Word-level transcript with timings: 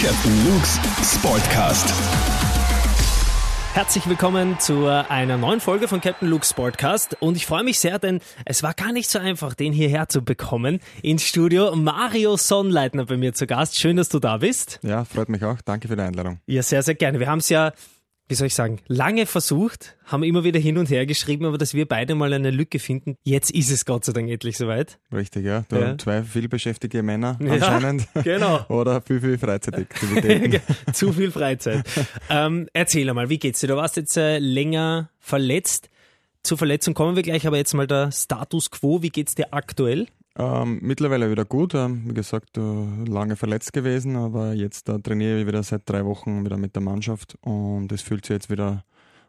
Captain 0.00 0.46
Luke's 0.46 0.78
Sportcast. 1.02 1.92
Herzlich 3.74 4.08
willkommen 4.08 4.60
zu 4.60 4.86
einer 4.86 5.36
neuen 5.36 5.58
Folge 5.58 5.88
von 5.88 6.00
Captain 6.00 6.28
Luke's 6.28 6.50
Sportcast 6.50 7.16
und 7.18 7.36
ich 7.36 7.46
freue 7.46 7.64
mich 7.64 7.80
sehr, 7.80 7.98
denn 7.98 8.20
es 8.44 8.62
war 8.62 8.74
gar 8.74 8.92
nicht 8.92 9.10
so 9.10 9.18
einfach, 9.18 9.54
den 9.54 9.72
hierher 9.72 10.08
zu 10.08 10.22
bekommen 10.22 10.78
ins 11.02 11.24
Studio. 11.24 11.74
Mario 11.74 12.36
Sonnleitner 12.36 13.06
bei 13.06 13.16
mir 13.16 13.34
zu 13.34 13.48
Gast. 13.48 13.76
Schön, 13.80 13.96
dass 13.96 14.08
du 14.08 14.20
da 14.20 14.36
bist. 14.36 14.78
Ja, 14.84 15.04
freut 15.04 15.30
mich 15.30 15.42
auch. 15.42 15.60
Danke 15.64 15.88
für 15.88 15.96
die 15.96 16.02
Einladung. 16.02 16.38
Ja, 16.46 16.62
sehr, 16.62 16.84
sehr 16.84 16.94
gerne. 16.94 17.18
Wir 17.18 17.26
haben 17.26 17.40
es 17.40 17.48
ja 17.48 17.72
wie 18.28 18.34
soll 18.34 18.46
ich 18.48 18.54
sagen, 18.54 18.80
lange 18.86 19.24
versucht, 19.24 19.96
haben 20.04 20.22
immer 20.22 20.44
wieder 20.44 20.60
hin 20.60 20.76
und 20.76 20.90
her 20.90 21.06
geschrieben, 21.06 21.46
aber 21.46 21.56
dass 21.56 21.72
wir 21.72 21.88
beide 21.88 22.14
mal 22.14 22.32
eine 22.32 22.50
Lücke 22.50 22.78
finden. 22.78 23.16
Jetzt 23.24 23.50
ist 23.50 23.70
es 23.70 23.86
Gott 23.86 24.04
sei 24.04 24.12
Dank 24.12 24.28
endlich 24.28 24.58
soweit. 24.58 24.98
Richtig, 25.12 25.46
ja. 25.46 25.64
Du 25.68 25.76
ja. 25.76 25.96
zwei 25.96 26.22
vielbeschäftigte 26.22 27.02
Männer 27.02 27.38
anscheinend. 27.40 28.06
Ja, 28.14 28.22
genau. 28.22 28.66
Oder 28.68 29.00
viel, 29.00 29.20
viel 29.20 29.38
Freizeitaktivitäten. 29.38 30.60
Zu 30.92 31.12
viel 31.12 31.30
Freizeit. 31.30 31.84
ähm, 32.28 32.68
erzähl 32.74 33.08
einmal, 33.08 33.30
wie 33.30 33.38
geht's 33.38 33.60
dir? 33.60 33.68
Du 33.68 33.76
warst 33.76 33.96
jetzt 33.96 34.16
äh, 34.16 34.38
länger 34.38 35.10
verletzt. 35.20 35.88
Zur 36.42 36.58
Verletzung 36.58 36.94
kommen 36.94 37.16
wir 37.16 37.22
gleich, 37.22 37.46
aber 37.46 37.56
jetzt 37.56 37.74
mal 37.74 37.86
der 37.86 38.12
Status 38.12 38.70
quo. 38.70 39.02
Wie 39.02 39.10
geht's 39.10 39.34
dir 39.34 39.52
aktuell? 39.52 40.06
Ähm, 40.38 40.78
mittlerweile 40.82 41.30
wieder 41.30 41.44
gut. 41.44 41.74
Ähm, 41.74 42.02
wie 42.06 42.14
gesagt, 42.14 42.56
äh, 42.56 42.60
lange 43.06 43.34
verletzt 43.34 43.72
gewesen, 43.72 44.16
aber 44.16 44.52
jetzt 44.52 44.88
äh, 44.88 45.00
trainiere 45.00 45.40
ich 45.40 45.46
wieder 45.46 45.62
seit 45.64 45.82
drei 45.86 46.04
Wochen 46.04 46.44
wieder 46.44 46.56
mit 46.56 46.76
der 46.76 46.82
Mannschaft 46.82 47.36
und 47.40 47.90
es 47.90 48.02
fühlt 48.02 48.24
sich 48.24 48.34
jetzt 48.34 48.50
wieder 48.50 48.84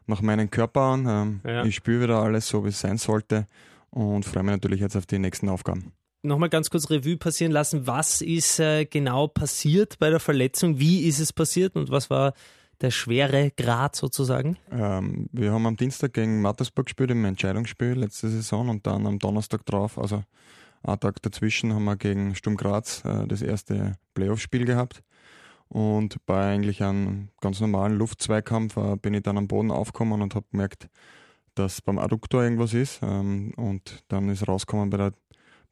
nach 0.06 0.22
meinem 0.22 0.50
Körper 0.50 0.80
an. 0.80 1.06
Ähm, 1.08 1.40
ja. 1.44 1.64
Ich 1.64 1.74
spüre 1.74 2.04
wieder 2.04 2.22
alles 2.22 2.46
so, 2.48 2.64
wie 2.64 2.68
es 2.68 2.80
sein 2.80 2.96
sollte 2.96 3.46
und 3.90 4.24
freue 4.24 4.44
mich 4.44 4.52
natürlich 4.52 4.80
jetzt 4.80 4.96
auf 4.96 5.06
die 5.06 5.18
nächsten 5.18 5.48
Aufgaben. 5.48 5.92
Nochmal 6.22 6.48
ganz 6.48 6.70
kurz 6.70 6.90
Revue 6.90 7.16
passieren 7.16 7.50
lassen. 7.50 7.86
Was 7.86 8.20
ist 8.20 8.60
äh, 8.60 8.84
genau 8.84 9.26
passiert 9.26 9.98
bei 9.98 10.10
der 10.10 10.20
Verletzung? 10.20 10.78
Wie 10.78 11.08
ist 11.08 11.18
es 11.18 11.32
passiert 11.32 11.74
und 11.74 11.90
was 11.90 12.08
war 12.08 12.34
der 12.82 12.90
schwere 12.90 13.50
Grad 13.56 13.96
sozusagen? 13.96 14.58
Ähm, 14.70 15.28
wir 15.32 15.50
haben 15.50 15.66
am 15.66 15.76
Dienstag 15.76 16.12
gegen 16.12 16.40
Mattersburg 16.40 16.86
gespielt 16.86 17.10
im 17.10 17.24
Entscheidungsspiel 17.24 17.94
letzte 17.94 18.28
Saison 18.28 18.68
und 18.68 18.86
dann 18.86 19.06
am 19.06 19.18
Donnerstag 19.18 19.66
drauf, 19.66 19.98
also 19.98 20.22
ein 20.82 21.00
Tag 21.00 21.22
dazwischen 21.22 21.74
haben 21.74 21.84
wir 21.84 21.96
gegen 21.96 22.34
Sturm 22.34 22.56
Graz 22.56 23.04
äh, 23.04 23.26
das 23.26 23.42
erste 23.42 23.96
Playoff-Spiel 24.14 24.64
gehabt. 24.64 25.02
Und 25.68 26.16
bei 26.26 26.52
eigentlich 26.52 26.82
einem 26.82 27.28
ganz 27.40 27.60
normalen 27.60 27.96
Luftzweikampf 27.96 28.76
äh, 28.76 28.96
bin 28.96 29.14
ich 29.14 29.22
dann 29.22 29.38
am 29.38 29.46
Boden 29.46 29.70
aufgekommen 29.70 30.20
und 30.20 30.34
habe 30.34 30.46
gemerkt, 30.50 30.88
dass 31.54 31.80
beim 31.80 31.98
Adduktor 31.98 32.42
irgendwas 32.42 32.74
ist. 32.74 33.00
Ähm, 33.02 33.52
und 33.56 34.04
dann 34.08 34.28
ist 34.30 34.48
rausgekommen 34.48 34.90
bei 34.90 34.96
der, 34.96 35.12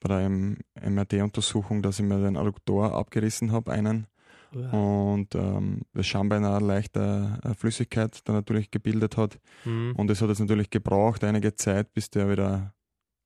bei 0.00 0.08
der 0.08 0.90
MRT-Untersuchung, 0.90 1.82
dass 1.82 1.98
ich 1.98 2.04
mir 2.04 2.20
den 2.20 2.36
Adduktor 2.36 2.94
abgerissen 2.94 3.50
habe, 3.50 3.72
einen. 3.72 4.06
Und 4.50 5.34
ähm, 5.34 5.82
das 5.92 6.06
scheinbar 6.06 6.38
eine 6.38 6.64
leichte 6.64 7.38
äh, 7.44 7.54
Flüssigkeit 7.54 8.20
da 8.24 8.32
natürlich 8.32 8.70
gebildet 8.70 9.16
hat. 9.16 9.38
Mhm. 9.64 9.94
Und 9.96 10.10
es 10.10 10.22
hat 10.22 10.28
jetzt 10.28 10.40
natürlich 10.40 10.70
gebraucht, 10.70 11.22
einige 11.24 11.54
Zeit, 11.54 11.92
bis 11.92 12.08
der 12.10 12.30
wieder 12.30 12.72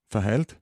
verheilt. 0.09 0.59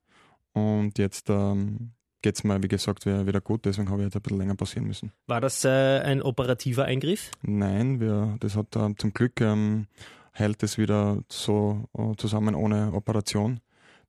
Und 0.53 0.98
jetzt 0.98 1.31
ähm, 1.31 1.93
geht 2.23 2.37
es 2.37 2.45
mir, 2.45 2.62
wie 2.62 2.69
gesagt, 2.69 3.06
wieder 3.06 3.41
gut, 3.41 3.65
deswegen 3.65 3.89
habe 3.91 4.03
ich 4.03 4.06
jetzt 4.06 4.17
ein 4.17 4.23
bisschen 4.23 4.39
länger 4.39 4.55
passieren 4.55 4.87
müssen. 4.87 5.12
War 5.27 5.41
das 5.41 5.65
äh, 5.65 6.01
ein 6.01 6.23
operativer 6.23 6.84
Eingriff? 6.84 7.31
Nein, 7.43 8.01
wir, 8.01 8.37
das 8.41 8.56
hat 8.56 8.75
äh, 8.77 8.95
zum 8.97 9.12
Glück 9.12 9.41
ähm, 9.41 9.87
hält 10.33 10.62
es 10.62 10.78
wieder 10.78 11.23
so 11.28 11.89
uh, 11.97 12.15
zusammen 12.15 12.55
ohne 12.55 12.93
Operation. 12.93 13.61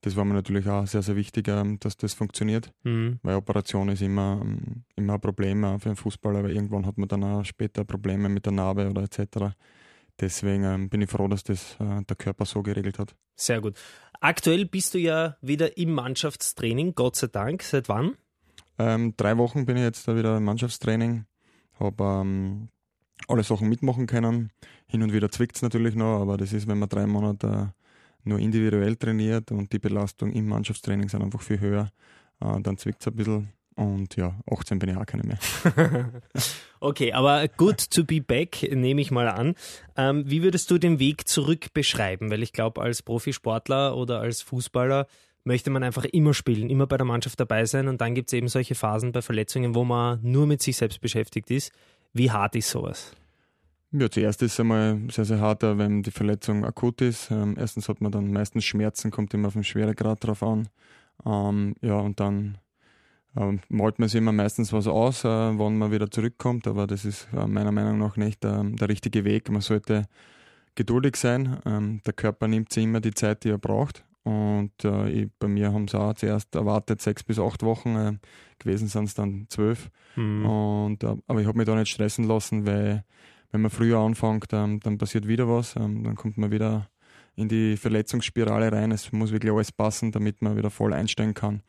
Das 0.01 0.15
war 0.15 0.25
mir 0.25 0.33
natürlich 0.33 0.67
auch 0.67 0.87
sehr, 0.87 1.03
sehr 1.03 1.15
wichtig, 1.15 1.47
ähm, 1.47 1.79
dass 1.79 1.95
das 1.95 2.13
funktioniert, 2.13 2.71
mhm. 2.83 3.19
weil 3.21 3.35
Operation 3.35 3.89
ist 3.89 4.01
immer, 4.01 4.39
ähm, 4.41 4.83
immer 4.95 5.13
ein 5.13 5.21
Problem 5.21 5.79
für 5.79 5.89
einen 5.89 5.95
Fußballer, 5.95 6.43
weil 6.43 6.51
irgendwann 6.51 6.87
hat 6.87 6.97
man 6.97 7.07
dann 7.07 7.23
auch 7.23 7.45
später 7.45 7.83
Probleme 7.83 8.27
mit 8.27 8.45
der 8.45 8.53
Narbe 8.53 8.89
oder 8.89 9.03
etc. 9.03 9.53
Deswegen 10.21 10.63
ähm, 10.63 10.89
bin 10.89 11.01
ich 11.01 11.09
froh, 11.09 11.27
dass 11.27 11.43
das 11.43 11.75
äh, 11.79 12.03
der 12.03 12.15
Körper 12.15 12.45
so 12.45 12.61
geregelt 12.61 12.99
hat. 12.99 13.15
Sehr 13.35 13.59
gut. 13.59 13.75
Aktuell 14.19 14.65
bist 14.65 14.93
du 14.93 14.99
ja 14.99 15.35
wieder 15.41 15.77
im 15.77 15.93
Mannschaftstraining, 15.93 16.93
Gott 16.93 17.15
sei 17.15 17.27
Dank. 17.27 17.63
Seit 17.63 17.89
wann? 17.89 18.15
Ähm, 18.77 19.15
drei 19.17 19.37
Wochen 19.37 19.65
bin 19.65 19.77
ich 19.77 19.83
jetzt 19.83 20.07
da 20.07 20.15
wieder 20.15 20.37
im 20.37 20.43
Mannschaftstraining. 20.43 21.25
Habe 21.79 22.03
ähm, 22.03 22.69
alle 23.27 23.43
Sachen 23.43 23.67
mitmachen 23.67 24.05
können. 24.05 24.51
Hin 24.85 25.01
und 25.01 25.11
wieder 25.11 25.31
zwickt 25.31 25.55
es 25.55 25.63
natürlich 25.63 25.95
noch, 25.95 26.21
aber 26.21 26.37
das 26.37 26.53
ist, 26.53 26.67
wenn 26.67 26.77
man 26.77 26.89
drei 26.89 27.07
Monate 27.07 27.73
nur 28.23 28.37
individuell 28.37 28.95
trainiert 28.97 29.51
und 29.51 29.73
die 29.73 29.79
Belastung 29.79 30.31
im 30.31 30.47
Mannschaftstraining 30.47 31.09
sind 31.09 31.23
einfach 31.23 31.41
viel 31.41 31.59
höher, 31.59 31.91
äh, 32.39 32.61
dann 32.61 32.77
zwickt 32.77 33.01
es 33.01 33.07
ein 33.07 33.15
bisschen. 33.15 33.49
Und 33.81 34.15
ja, 34.15 34.35
18 34.51 34.77
bin 34.77 34.89
ich 34.89 34.95
auch 34.95 35.07
keine 35.07 35.23
mehr. 35.23 35.39
okay, 36.79 37.13
aber 37.13 37.47
good 37.47 37.89
to 37.89 38.03
be 38.03 38.21
back, 38.21 38.61
nehme 38.71 39.01
ich 39.01 39.09
mal 39.09 39.27
an. 39.27 39.55
Ähm, 39.97 40.23
wie 40.27 40.43
würdest 40.43 40.69
du 40.69 40.77
den 40.77 40.99
Weg 40.99 41.27
zurück 41.27 41.73
beschreiben? 41.73 42.29
Weil 42.29 42.43
ich 42.43 42.53
glaube, 42.53 42.79
als 42.79 43.01
Profisportler 43.01 43.97
oder 43.97 44.19
als 44.19 44.43
Fußballer 44.43 45.07
möchte 45.45 45.71
man 45.71 45.81
einfach 45.81 46.05
immer 46.05 46.35
spielen, 46.35 46.69
immer 46.69 46.85
bei 46.85 46.97
der 46.97 47.07
Mannschaft 47.07 47.39
dabei 47.39 47.65
sein. 47.65 47.87
Und 47.87 48.01
dann 48.01 48.13
gibt 48.13 48.29
es 48.29 48.33
eben 48.33 48.49
solche 48.49 48.75
Phasen 48.75 49.13
bei 49.13 49.23
Verletzungen, 49.23 49.73
wo 49.73 49.83
man 49.83 50.19
nur 50.21 50.45
mit 50.45 50.61
sich 50.61 50.77
selbst 50.77 51.01
beschäftigt 51.01 51.49
ist. 51.49 51.71
Wie 52.13 52.29
hart 52.29 52.55
ist 52.55 52.69
sowas? 52.69 53.15
Ja, 53.93 54.11
zuerst 54.11 54.43
ist 54.43 54.53
es 54.53 54.59
einmal 54.59 54.99
sehr, 55.09 55.25
sehr 55.25 55.39
hart, 55.39 55.63
wenn 55.63 56.03
die 56.03 56.11
Verletzung 56.11 56.65
akut 56.65 57.01
ist. 57.01 57.31
Ähm, 57.31 57.55
erstens 57.57 57.89
hat 57.89 57.99
man 57.99 58.11
dann 58.11 58.31
meistens 58.31 58.63
Schmerzen, 58.63 59.09
kommt 59.09 59.33
immer 59.33 59.47
auf 59.47 59.53
den 59.53 59.63
Schweregrad 59.63 60.23
drauf 60.23 60.43
an. 60.43 60.69
Ähm, 61.25 61.73
ja, 61.81 61.95
und 61.95 62.19
dann 62.19 62.59
ähm, 63.37 63.61
malt 63.69 63.99
man 63.99 64.09
sich 64.09 64.17
immer 64.17 64.33
meistens 64.33 64.73
was 64.73 64.87
aus, 64.87 65.23
äh, 65.23 65.27
wann 65.27 65.77
man 65.77 65.91
wieder 65.91 66.11
zurückkommt, 66.11 66.67
aber 66.67 66.85
das 66.87 67.05
ist 67.05 67.29
äh, 67.33 67.47
meiner 67.47 67.71
Meinung 67.71 67.97
nach 67.97 68.17
nicht 68.17 68.43
äh, 68.43 68.63
der 68.63 68.89
richtige 68.89 69.23
Weg. 69.23 69.49
Man 69.49 69.61
sollte 69.61 70.05
geduldig 70.75 71.15
sein. 71.15 71.59
Ähm, 71.65 72.01
der 72.05 72.13
Körper 72.13 72.47
nimmt 72.47 72.73
sich 72.73 72.83
immer 72.83 72.99
die 72.99 73.13
Zeit, 73.13 73.43
die 73.43 73.49
er 73.49 73.57
braucht. 73.57 74.05
Und 74.23 74.71
äh, 74.83 75.09
ich, 75.09 75.29
bei 75.39 75.47
mir 75.47 75.73
haben 75.73 75.87
sie 75.87 75.99
auch 75.99 76.13
zuerst 76.13 76.53
erwartet 76.55 77.01
sechs 77.01 77.23
bis 77.23 77.39
acht 77.39 77.63
Wochen, 77.63 77.95
äh, 77.95 78.13
gewesen 78.59 78.87
sind 78.87 79.05
es 79.05 79.13
dann 79.13 79.47
zwölf. 79.49 79.89
Mhm. 80.15 80.45
Und, 80.45 81.03
äh, 81.03 81.15
aber 81.27 81.41
ich 81.41 81.47
habe 81.47 81.57
mich 81.57 81.65
da 81.65 81.75
nicht 81.75 81.89
stressen 81.89 82.25
lassen, 82.25 82.65
weil 82.65 83.03
wenn 83.51 83.61
man 83.61 83.71
früher 83.71 83.99
anfängt, 83.99 84.47
ähm, 84.51 84.79
dann 84.81 84.97
passiert 84.97 85.27
wieder 85.27 85.47
was, 85.47 85.75
ähm, 85.75 86.03
dann 86.03 86.15
kommt 86.15 86.37
man 86.37 86.51
wieder 86.51 86.89
in 87.35 87.47
die 87.47 87.77
Verletzungsspirale 87.77 88.71
rein. 88.71 88.91
Es 88.91 89.11
muss 89.11 89.31
wirklich 89.31 89.51
alles 89.51 89.71
passen, 89.71 90.11
damit 90.11 90.41
man 90.41 90.57
wieder 90.57 90.69
voll 90.69 90.93
einsteigen 90.93 91.33
kann 91.33 91.63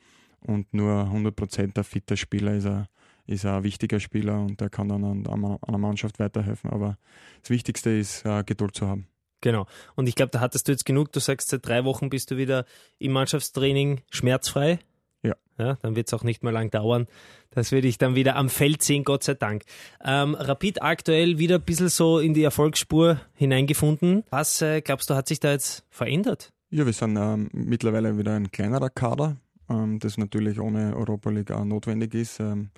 und 0.46 0.72
nur 0.74 1.04
100% 1.04 1.72
der 1.72 1.84
fitter 1.84 2.16
Spieler 2.16 2.54
ist 2.54 2.66
er 2.66 2.88
ist 3.26 3.46
ein 3.46 3.62
wichtiger 3.62 4.00
Spieler 4.00 4.40
und 4.40 4.60
der 4.60 4.70
kann 4.70 4.88
dann 4.88 5.04
an, 5.04 5.26
an 5.26 5.58
einer 5.66 5.78
Mannschaft 5.78 6.18
weiterhelfen. 6.18 6.70
Aber 6.70 6.98
das 7.40 7.50
Wichtigste 7.50 7.90
ist, 7.90 8.26
uh, 8.26 8.42
Geduld 8.44 8.74
zu 8.74 8.86
haben. 8.88 9.06
Genau. 9.40 9.66
Und 9.96 10.08
ich 10.08 10.14
glaube, 10.14 10.30
da 10.30 10.40
hattest 10.40 10.68
du 10.68 10.72
jetzt 10.72 10.84
genug. 10.84 11.12
Du 11.12 11.20
sagst, 11.20 11.48
seit 11.48 11.66
drei 11.66 11.84
Wochen 11.84 12.10
bist 12.10 12.30
du 12.30 12.36
wieder 12.36 12.64
im 12.98 13.12
Mannschaftstraining 13.12 14.00
schmerzfrei. 14.10 14.78
Ja. 15.22 15.34
ja 15.58 15.76
dann 15.82 15.96
wird 15.96 16.08
es 16.08 16.14
auch 16.14 16.24
nicht 16.24 16.42
mehr 16.42 16.52
lang 16.52 16.70
dauern. 16.70 17.06
Das 17.50 17.72
würde 17.72 17.88
ich 17.88 17.98
dann 17.98 18.14
wieder 18.14 18.36
am 18.36 18.48
Feld 18.48 18.82
sehen, 18.82 19.04
Gott 19.04 19.24
sei 19.24 19.34
Dank. 19.34 19.64
Ähm, 20.04 20.34
Rapid 20.34 20.82
aktuell 20.82 21.38
wieder 21.38 21.56
ein 21.56 21.62
bisschen 21.62 21.88
so 21.88 22.18
in 22.18 22.34
die 22.34 22.44
Erfolgsspur 22.44 23.20
hineingefunden. 23.34 24.24
Was 24.30 24.62
äh, 24.62 24.80
glaubst 24.80 25.10
du, 25.10 25.14
hat 25.14 25.28
sich 25.28 25.40
da 25.40 25.50
jetzt 25.50 25.84
verändert? 25.90 26.52
Ja, 26.70 26.86
wir 26.86 26.92
sind 26.92 27.16
ähm, 27.16 27.50
mittlerweile 27.52 28.16
wieder 28.16 28.34
ein 28.34 28.50
kleinerer 28.50 28.90
Kader 28.90 29.36
ähm, 29.68 29.98
das 29.98 30.18
natürlich 30.18 30.60
ohne 30.60 30.96
Europa 30.96 31.30
League 31.30 31.50
auch 31.50 31.64
notwendig 31.64 32.14
ist. 32.14 32.40
Ähm, 32.40 32.70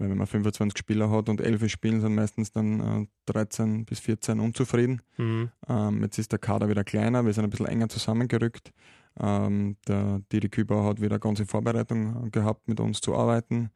weil 0.00 0.08
wenn 0.08 0.16
man 0.16 0.26
25 0.26 0.78
Spieler 0.78 1.10
hat 1.10 1.28
und 1.28 1.42
11 1.42 1.70
spielen, 1.70 2.00
sind 2.00 2.14
meistens 2.14 2.52
dann 2.52 3.02
äh, 3.02 3.06
13 3.26 3.84
bis 3.84 4.00
14 4.00 4.40
unzufrieden. 4.40 5.02
Mhm. 5.18 5.50
Ähm, 5.68 6.02
jetzt 6.02 6.18
ist 6.18 6.32
der 6.32 6.38
Kader 6.38 6.70
wieder 6.70 6.84
kleiner, 6.84 7.26
wir 7.26 7.34
sind 7.34 7.44
ein 7.44 7.50
bisschen 7.50 7.66
enger 7.66 7.90
zusammengerückt. 7.90 8.72
Ähm, 9.20 9.76
der 9.86 10.22
Didi 10.32 10.48
Küber 10.48 10.84
hat 10.84 11.02
wieder 11.02 11.18
ganze 11.18 11.44
Vorbereitung 11.44 12.30
gehabt, 12.30 12.66
mit 12.66 12.80
uns 12.80 13.02
zu 13.02 13.14
arbeiten. 13.14 13.70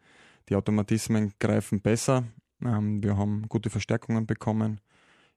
Die 0.48 0.56
Automatismen 0.56 1.32
greifen 1.38 1.82
besser. 1.82 2.24
Ähm, 2.64 3.02
wir 3.02 3.18
haben 3.18 3.46
gute 3.50 3.68
Verstärkungen 3.68 4.26
bekommen. 4.26 4.80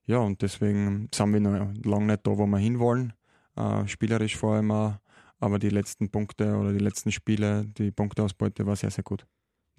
Ja, 0.06 0.18
und 0.18 0.40
deswegen 0.40 1.10
sind 1.14 1.32
wir 1.34 1.40
noch 1.40 1.74
lange 1.84 2.06
nicht 2.06 2.26
da, 2.26 2.38
wo 2.38 2.46
wir 2.46 2.58
hinwollen. 2.58 3.12
Äh, 3.56 3.86
spielerisch 3.86 4.36
vor 4.36 4.54
allem 4.54 4.70
auch 4.70 4.94
aber 5.40 5.58
die 5.58 5.68
letzten 5.68 6.10
Punkte 6.10 6.56
oder 6.56 6.72
die 6.72 6.78
letzten 6.78 7.12
Spiele, 7.12 7.64
die 7.78 7.90
Punkteausbeute 7.90 8.66
war 8.66 8.76
sehr, 8.76 8.90
sehr 8.90 9.04
gut. 9.04 9.26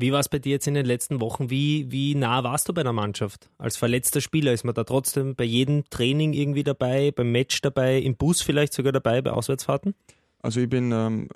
Wie 0.02 0.14
war 0.14 0.22
es 0.22 0.30
bei 0.30 0.40
dir 0.40 0.52
jetzt 0.52 0.68
in 0.68 0.76
den 0.76 0.86
letzten 0.86 1.20
Wochen? 1.20 1.50
Wie, 1.50 1.92
wie 1.92 2.16
nah 2.16 2.42
warst 2.46 2.70
du 2.70 2.74
bei 2.74 2.84
der 2.84 2.94
Mannschaft? 2.94 3.50
Als 3.58 3.76
verletzter 3.76 4.22
Spieler 4.22 4.54
ist 4.54 4.64
man 4.64 4.74
da 4.74 4.86
trotzdem 4.86 5.36
bei 5.36 5.44
jedem 5.44 5.84
Training 5.90 6.32
irgendwie 6.32 6.64
dabei, 6.64 7.12
beim 7.12 7.34
Match 7.34 7.60
dabei, 7.62 8.00
im 8.00 8.16
Bus 8.16 8.42
vielleicht 8.42 8.72
sogar 8.72 8.94
dabei, 8.94 9.22
bei 9.22 9.32
Auswärtsfahrten? 9.32 9.96
Also 10.42 10.62
ich 10.62 10.70
bin 10.70 10.94
ähm, 10.94 11.28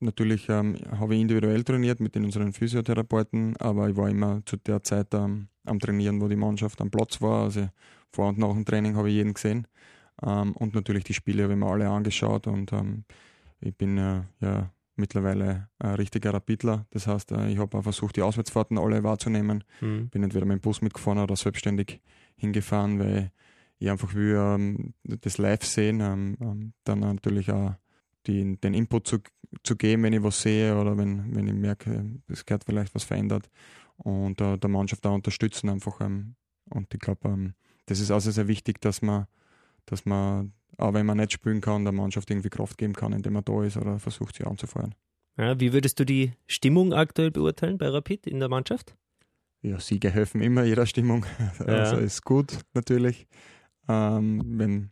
natürlich, 0.00 0.48
ähm, 0.48 0.76
habe 0.90 1.14
ich 1.14 1.20
individuell 1.20 1.62
trainiert 1.62 2.00
mit 2.00 2.16
den 2.16 2.24
unseren 2.24 2.52
Physiotherapeuten, 2.52 3.56
aber 3.58 3.88
ich 3.88 3.96
war 3.96 4.08
immer 4.08 4.42
zu 4.46 4.56
der 4.56 4.82
Zeit 4.82 5.14
ähm, 5.14 5.46
am 5.64 5.78
Trainieren, 5.78 6.20
wo 6.20 6.26
die 6.26 6.34
Mannschaft 6.34 6.80
am 6.80 6.90
Platz 6.90 7.20
war. 7.20 7.44
Also 7.44 7.68
vor 8.10 8.30
und 8.30 8.38
nach 8.38 8.52
dem 8.52 8.64
Training 8.64 8.96
habe 8.96 9.10
ich 9.10 9.14
jeden 9.14 9.34
gesehen. 9.34 9.68
Ähm, 10.26 10.56
und 10.56 10.74
natürlich 10.74 11.04
die 11.04 11.14
Spiele 11.14 11.44
habe 11.44 11.52
ich 11.52 11.58
mir 11.58 11.66
alle 11.66 11.88
angeschaut 11.88 12.48
und 12.48 12.72
ähm, 12.72 13.04
ich 13.60 13.76
bin 13.76 13.96
ja 13.96 14.70
mittlerweile 14.98 15.68
ein 15.78 15.94
richtiger 15.94 16.34
Rapidler. 16.34 16.86
Das 16.90 17.06
heißt, 17.06 17.32
äh, 17.32 17.48
ich 17.48 17.58
habe 17.58 17.78
auch 17.78 17.82
versucht, 17.82 18.16
die 18.16 18.22
Auswärtsfahrten 18.22 18.78
alle 18.78 19.02
wahrzunehmen. 19.02 19.64
Mhm. 19.80 20.08
Bin 20.08 20.22
entweder 20.22 20.44
mit 20.44 20.58
dem 20.58 20.60
Bus 20.60 20.82
mitgefahren 20.82 21.18
oder 21.18 21.36
selbstständig 21.36 22.00
hingefahren, 22.36 22.98
weil 22.98 23.32
ich 23.78 23.88
einfach 23.88 24.12
will 24.14 24.36
ähm, 24.36 24.94
das 25.04 25.38
live 25.38 25.64
sehen, 25.64 26.00
ähm, 26.00 26.36
ähm, 26.40 26.72
dann 26.84 27.00
natürlich 27.00 27.50
auch 27.50 27.74
die, 28.26 28.56
den 28.60 28.74
Input 28.74 29.06
zu, 29.06 29.18
zu 29.62 29.76
geben, 29.76 30.02
wenn 30.02 30.12
ich 30.12 30.22
was 30.22 30.42
sehe 30.42 30.76
oder 30.76 30.98
wenn, 30.98 31.34
wenn 31.34 31.46
ich 31.46 31.54
merke, 31.54 32.04
es 32.26 32.44
gehört 32.44 32.64
vielleicht 32.64 32.94
was 32.94 33.04
verändert 33.04 33.48
und 33.96 34.40
äh, 34.40 34.58
der 34.58 34.68
Mannschaft 34.68 35.04
da 35.04 35.10
unterstützen 35.10 35.70
einfach. 35.70 36.00
Ähm, 36.00 36.34
und 36.70 36.92
ich 36.92 37.00
glaube, 37.00 37.28
ähm, 37.28 37.54
das 37.86 38.00
ist 38.00 38.10
also 38.10 38.30
sehr 38.30 38.48
wichtig, 38.48 38.80
dass 38.80 39.00
man, 39.00 39.26
dass 39.86 40.04
man, 40.04 40.52
auch 40.76 40.94
wenn 40.94 41.06
man 41.06 41.18
nicht 41.18 41.32
spielen 41.32 41.60
kann, 41.60 41.84
der 41.84 41.92
Mannschaft 41.92 42.30
irgendwie 42.30 42.50
Kraft 42.50 42.78
geben 42.78 42.94
kann, 42.94 43.12
indem 43.12 43.34
man 43.34 43.44
da 43.44 43.62
ist 43.64 43.76
oder 43.76 43.98
versucht, 43.98 44.36
sie 44.36 44.44
anzufeuern. 44.44 44.94
Ja, 45.36 45.58
wie 45.60 45.72
würdest 45.72 45.98
du 46.00 46.04
die 46.04 46.32
Stimmung 46.46 46.92
aktuell 46.92 47.30
beurteilen 47.30 47.78
bei 47.78 47.88
Rapid 47.88 48.26
in 48.26 48.40
der 48.40 48.48
Mannschaft? 48.48 48.96
Ja, 49.62 49.80
Siege 49.80 50.10
helfen 50.10 50.40
immer 50.40 50.64
jeder 50.64 50.86
Stimmung. 50.86 51.24
Ja. 51.60 51.66
Also 51.66 51.96
ist 51.96 52.24
gut 52.24 52.58
natürlich. 52.74 53.26
Ähm, 53.88 54.42
wenn, 54.44 54.90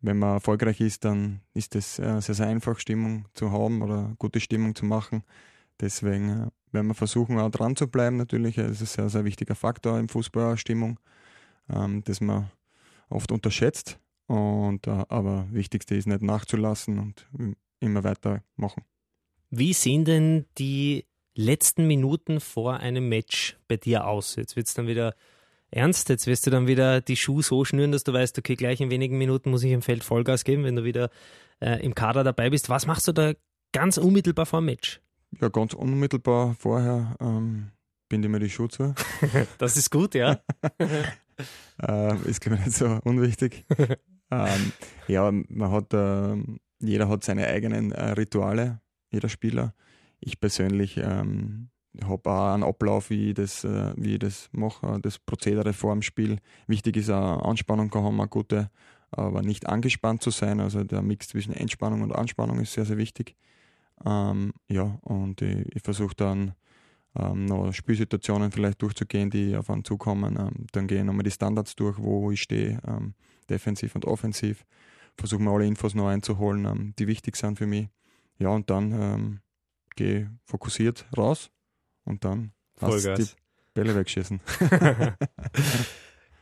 wenn 0.00 0.18
man 0.18 0.34
erfolgreich 0.34 0.80
ist, 0.80 1.04
dann 1.04 1.40
ist 1.54 1.74
es 1.76 1.98
äh, 1.98 2.20
sehr, 2.20 2.34
sehr 2.34 2.46
einfach, 2.46 2.78
Stimmung 2.78 3.26
zu 3.34 3.52
haben 3.52 3.82
oder 3.82 4.14
gute 4.18 4.40
Stimmung 4.40 4.74
zu 4.74 4.84
machen. 4.84 5.22
Deswegen 5.80 6.28
äh, 6.28 6.46
werden 6.72 6.88
wir 6.88 6.94
versuchen, 6.94 7.38
auch 7.38 7.50
dran 7.50 7.76
zu 7.76 7.88
bleiben 7.88 8.16
natürlich. 8.16 8.56
Das 8.56 8.80
ist 8.80 8.98
ein 8.98 9.04
sehr, 9.04 9.08
sehr 9.08 9.24
wichtiger 9.24 9.54
Faktor 9.54 9.98
im 9.98 10.08
Fußball, 10.08 10.56
Stimmung, 10.56 10.98
ähm, 11.70 12.02
das 12.04 12.20
man 12.20 12.50
oft 13.08 13.30
unterschätzt. 13.32 13.98
Und, 14.26 14.86
äh, 14.86 15.04
aber 15.08 15.46
Wichtigste 15.50 15.94
ist 15.94 16.06
nicht 16.06 16.22
nachzulassen 16.22 16.98
und 16.98 17.26
immer 17.80 18.04
weiter 18.04 18.42
machen. 18.56 18.84
Wie 19.50 19.72
sehen 19.72 20.04
denn 20.04 20.46
die 20.58 21.06
letzten 21.34 21.86
Minuten 21.86 22.40
vor 22.40 22.78
einem 22.78 23.08
Match 23.08 23.56
bei 23.68 23.76
dir 23.76 24.06
aus? 24.06 24.36
Jetzt 24.36 24.56
wird 24.56 24.66
es 24.66 24.74
dann 24.74 24.86
wieder 24.86 25.14
ernst. 25.70 26.08
Jetzt 26.08 26.26
wirst 26.26 26.46
du 26.46 26.50
dann 26.50 26.66
wieder 26.66 27.00
die 27.00 27.16
Schuhe 27.16 27.42
so 27.42 27.64
schnüren, 27.64 27.92
dass 27.92 28.04
du 28.04 28.12
weißt, 28.12 28.38
okay, 28.38 28.56
gleich 28.56 28.80
in 28.80 28.90
wenigen 28.90 29.18
Minuten 29.18 29.50
muss 29.50 29.62
ich 29.62 29.72
im 29.72 29.82
Feld 29.82 30.02
Vollgas 30.02 30.44
geben, 30.44 30.64
wenn 30.64 30.76
du 30.76 30.84
wieder 30.84 31.10
äh, 31.60 31.82
im 31.84 31.94
Kader 31.94 32.24
dabei 32.24 32.50
bist. 32.50 32.68
Was 32.68 32.86
machst 32.86 33.06
du 33.08 33.12
da 33.12 33.34
ganz 33.72 33.98
unmittelbar 33.98 34.46
vor 34.46 34.60
dem 34.60 34.66
Match? 34.66 35.00
Ja, 35.40 35.48
ganz 35.48 35.74
unmittelbar 35.74 36.54
vorher 36.58 37.16
ähm, 37.20 37.70
binde 38.08 38.28
mir 38.28 38.40
die 38.40 38.50
Schuhe 38.50 38.68
zu. 38.68 38.94
das 39.58 39.76
ist 39.76 39.90
gut, 39.90 40.14
ja. 40.14 40.40
äh, 41.82 42.16
ist, 42.28 42.44
ich, 42.44 42.50
nicht 42.50 42.72
so 42.72 42.98
unwichtig. 43.04 43.64
ähm, 44.30 44.72
ja, 45.08 45.30
man 45.30 45.70
hat, 45.70 45.92
äh, 45.92 46.36
jeder 46.80 47.08
hat 47.08 47.24
seine 47.24 47.46
eigenen 47.46 47.92
äh, 47.92 48.10
Rituale, 48.12 48.80
jeder 49.10 49.28
Spieler. 49.28 49.74
Ich 50.20 50.40
persönlich 50.40 50.96
ähm, 50.96 51.70
habe 52.04 52.30
auch 52.30 52.54
einen 52.54 52.64
Ablauf, 52.64 53.10
wie 53.10 53.30
ich 53.30 53.34
das, 53.34 53.64
äh, 53.64 53.92
wie 53.96 54.14
ich 54.14 54.18
das 54.18 54.48
mache, 54.52 54.98
das 55.00 55.18
Prozedere 55.18 55.72
vor 55.72 55.92
dem 55.92 56.02
Spiel. 56.02 56.38
Wichtig 56.66 56.96
ist 56.96 57.10
auch 57.10 57.42
Anspannung 57.42 57.90
zu 57.90 58.02
haben, 58.02 58.20
eine 58.20 58.28
gute, 58.28 58.70
aber 59.10 59.42
nicht 59.42 59.66
angespannt 59.66 60.22
zu 60.22 60.30
sein. 60.30 60.60
Also 60.60 60.84
der 60.84 61.02
Mix 61.02 61.28
zwischen 61.28 61.52
Entspannung 61.52 62.02
und 62.02 62.12
Anspannung 62.14 62.58
ist 62.60 62.72
sehr, 62.72 62.84
sehr 62.84 62.98
wichtig. 62.98 63.36
Ähm, 64.04 64.52
ja, 64.68 64.98
und 65.02 65.40
ich, 65.40 65.74
ich 65.74 65.82
versuche 65.82 66.14
dann 66.16 66.54
ähm, 67.18 67.46
noch 67.46 67.72
Spielsituationen 67.72 68.50
vielleicht 68.50 68.82
durchzugehen, 68.82 69.30
die 69.30 69.56
auf 69.56 69.70
einen 69.70 69.84
zukommen. 69.84 70.36
Ähm, 70.38 70.66
dann 70.72 70.86
gehe 70.86 70.98
ich 70.98 71.04
nochmal 71.04 71.24
die 71.24 71.30
Standards 71.30 71.76
durch, 71.76 71.98
wo 71.98 72.30
ich 72.30 72.42
stehe, 72.42 72.80
ähm, 72.86 73.14
defensiv 73.48 73.94
und 73.94 74.04
offensiv. 74.04 74.64
Versuche 75.16 75.42
mir 75.42 75.50
alle 75.50 75.66
Infos 75.66 75.94
noch 75.94 76.08
einzuholen, 76.08 76.64
ähm, 76.66 76.94
die 76.98 77.06
wichtig 77.06 77.36
sind 77.36 77.58
für 77.58 77.66
mich. 77.66 77.88
Ja, 78.38 78.48
und 78.50 78.68
dann 78.68 78.92
ähm, 78.92 79.40
gehe 79.94 80.30
fokussiert 80.44 81.06
raus 81.16 81.50
und 82.04 82.24
dann 82.24 82.52
hast 82.80 83.06
du 83.06 83.14
die 83.14 83.26
Bälle 83.72 83.96
wegschießen. 83.96 84.40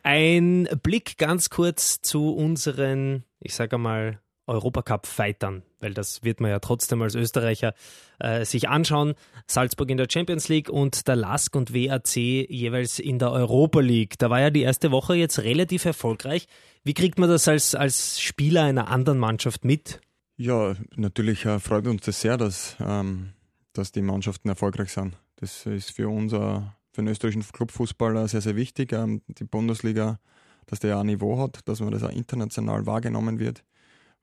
Ein 0.02 0.68
Blick 0.82 1.16
ganz 1.16 1.50
kurz 1.50 2.00
zu 2.02 2.34
unseren, 2.34 3.24
ich 3.38 3.54
sage 3.54 3.78
mal, 3.78 4.20
Europacup-Fightern, 4.46 5.62
weil 5.81 5.94
das 5.94 6.23
wird 6.23 6.41
man 6.41 6.50
ja 6.50 6.58
trotzdem 6.58 7.02
als 7.02 7.14
Österreicher 7.14 7.75
äh, 8.19 8.44
sich 8.44 8.69
anschauen. 8.69 9.14
Salzburg 9.46 9.91
in 9.91 9.96
der 9.96 10.08
Champions 10.11 10.49
League 10.49 10.69
und 10.69 11.08
der 11.08 11.17
LASK 11.17 11.56
und 11.56 11.75
WAC 11.75 12.17
jeweils 12.17 12.99
in 12.99 13.19
der 13.19 13.32
Europa 13.32 13.81
League. 13.81 14.19
Da 14.19 14.31
war 14.31 14.41
ja 14.41 14.50
die 14.50 14.62
erste 14.62 14.91
Woche 14.91 15.14
jetzt 15.14 15.38
relativ 15.41 15.85
erfolgreich. 15.85 16.46
Wie 16.82 16.94
kriegt 16.94 17.19
man 17.19 17.29
das 17.29 17.49
als, 17.49 17.75
als 17.75 18.20
Spieler 18.20 18.64
einer 18.64 18.88
anderen 18.88 19.19
Mannschaft 19.19 19.64
mit? 19.64 20.00
Ja, 20.37 20.75
natürlich 20.96 21.44
äh, 21.44 21.61
freut 21.61 21.87
uns 21.87 22.02
das 22.02 22.20
sehr, 22.20 22.37
dass, 22.37 22.76
ähm, 22.81 23.32
dass 23.73 23.93
die 23.93 24.02
Mannschaften 24.02 24.49
erfolgreich 24.49 24.91
sind. 24.93 25.17
Das 25.37 25.64
ist 25.67 25.93
für 25.93 26.08
unser, 26.08 26.75
für 26.93 27.02
den 27.02 27.08
österreichischen 27.08 27.44
Clubfußballer 27.52 28.26
sehr, 28.29 28.41
sehr 28.41 28.56
wichtig. 28.56 28.93
Ähm, 28.93 29.23
die 29.29 29.44
Bundesliga, 29.44 30.19
dass 30.67 30.81
der 30.81 30.91
ja 30.91 31.00
ein 31.00 31.06
Niveau 31.06 31.38
hat, 31.38 31.61
dass 31.69 31.81
man 31.81 31.93
das 31.93 32.02
auch 32.02 32.11
international 32.11 32.85
wahrgenommen 32.87 33.38
wird. 33.38 33.64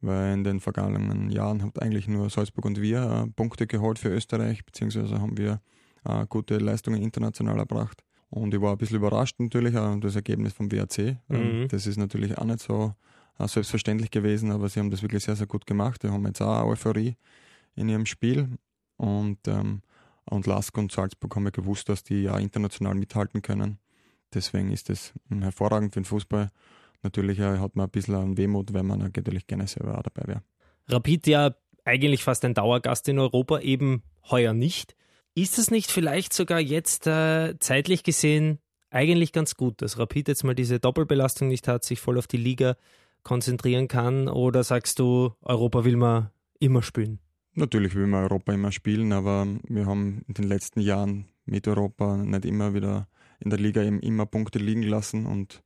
Weil 0.01 0.33
in 0.33 0.43
den 0.43 0.59
vergangenen 0.59 1.29
Jahren 1.29 1.61
hat 1.63 1.81
eigentlich 1.81 2.07
nur 2.07 2.29
Salzburg 2.29 2.65
und 2.65 2.81
wir 2.81 3.01
äh, 3.27 3.31
Punkte 3.31 3.67
geholt 3.67 3.99
für 3.99 4.09
Österreich, 4.09 4.65
beziehungsweise 4.65 5.21
haben 5.21 5.37
wir 5.37 5.61
äh, 6.05 6.25
gute 6.27 6.57
Leistungen 6.57 7.01
international 7.01 7.59
erbracht. 7.59 8.03
Und 8.29 8.53
ich 8.53 8.61
war 8.61 8.71
ein 8.71 8.77
bisschen 8.77 8.97
überrascht 8.97 9.39
natürlich, 9.39 9.77
auch 9.77 9.99
das 9.99 10.15
Ergebnis 10.15 10.53
vom 10.53 10.71
WAC. 10.71 10.97
Ähm, 10.99 11.17
mhm. 11.61 11.67
Das 11.67 11.85
ist 11.85 11.97
natürlich 11.97 12.37
auch 12.37 12.45
nicht 12.45 12.61
so 12.61 12.95
äh, 13.37 13.47
selbstverständlich 13.47 14.09
gewesen, 14.09 14.51
aber 14.51 14.69
sie 14.69 14.79
haben 14.79 14.89
das 14.89 15.03
wirklich 15.03 15.23
sehr, 15.23 15.35
sehr 15.35 15.47
gut 15.47 15.67
gemacht. 15.67 16.01
Die 16.01 16.09
haben 16.09 16.25
jetzt 16.25 16.41
auch 16.41 16.65
Euphorie 16.65 17.15
in 17.75 17.89
ihrem 17.89 18.05
Spiel. 18.05 18.49
Und 18.97 19.47
ähm, 19.47 19.81
und 20.25 20.47
Lask 20.47 20.77
und 20.77 20.91
Salzburg 20.91 21.35
haben 21.35 21.45
ja 21.45 21.49
gewusst, 21.49 21.89
dass 21.89 22.03
die 22.03 22.23
ja 22.23 22.37
international 22.37 22.95
mithalten 22.95 23.41
können. 23.41 23.79
Deswegen 24.33 24.71
ist 24.71 24.89
das 24.89 25.13
hervorragend 25.29 25.93
für 25.93 25.99
den 25.99 26.05
Fußball. 26.05 26.49
Natürlich 27.03 27.39
äh, 27.39 27.57
hat 27.57 27.75
man 27.75 27.87
ein 27.87 27.91
bisschen 27.91 28.15
an 28.15 28.37
Wehmut, 28.37 28.73
wenn 28.73 28.85
man 28.85 28.99
natürlich 28.99 29.47
gerne 29.47 29.67
selber 29.67 29.97
auch 29.97 30.03
dabei 30.03 30.27
wäre. 30.27 30.43
Rapid 30.87 31.27
ja 31.27 31.55
eigentlich 31.85 32.23
fast 32.23 32.45
ein 32.45 32.53
Dauergast 32.53 33.07
in 33.09 33.19
Europa, 33.19 33.59
eben 33.59 34.03
heuer 34.29 34.53
nicht. 34.53 34.95
Ist 35.33 35.57
es 35.57 35.71
nicht 35.71 35.89
vielleicht 35.89 36.33
sogar 36.33 36.59
jetzt 36.59 37.07
äh, 37.07 37.57
zeitlich 37.59 38.03
gesehen 38.03 38.59
eigentlich 38.89 39.31
ganz 39.31 39.55
gut, 39.55 39.81
dass 39.81 39.97
Rapid 39.97 40.27
jetzt 40.27 40.43
mal 40.43 40.53
diese 40.53 40.79
Doppelbelastung 40.79 41.47
nicht 41.47 41.67
hat, 41.67 41.83
sich 41.83 41.99
voll 41.99 42.17
auf 42.17 42.27
die 42.27 42.37
Liga 42.37 42.75
konzentrieren 43.23 43.87
kann? 43.87 44.27
Oder 44.27 44.63
sagst 44.63 44.99
du, 44.99 45.33
Europa 45.41 45.85
will 45.85 45.95
man 45.95 46.29
immer 46.59 46.83
spielen? 46.83 47.19
Natürlich 47.53 47.95
will 47.95 48.07
man 48.07 48.23
Europa 48.23 48.53
immer 48.53 48.71
spielen, 48.71 49.11
aber 49.13 49.47
wir 49.67 49.85
haben 49.85 50.23
in 50.27 50.33
den 50.33 50.45
letzten 50.45 50.81
Jahren 50.81 51.25
mit 51.45 51.67
Europa 51.67 52.17
nicht 52.17 52.45
immer 52.45 52.73
wieder 52.73 53.07
in 53.39 53.49
der 53.49 53.59
Liga 53.59 53.81
eben 53.83 53.99
immer 53.99 54.25
Punkte 54.25 54.59
liegen 54.59 54.83
lassen 54.83 55.25
und 55.25 55.63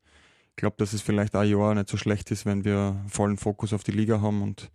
ich 0.56 0.62
glaube, 0.62 0.78
dass 0.78 0.94
es 0.94 1.02
vielleicht 1.02 1.36
ein 1.36 1.50
Jahr 1.50 1.76
nicht 1.76 1.90
so 1.90 1.98
schlecht 1.98 2.32
ist, 2.32 2.46
wenn 2.46 2.64
wir 2.64 3.04
vollen 3.10 3.36
Fokus 3.36 3.74
auf 3.74 3.84
die 3.84 3.92
Liga 3.92 4.22
haben 4.22 4.42
und 4.42 4.72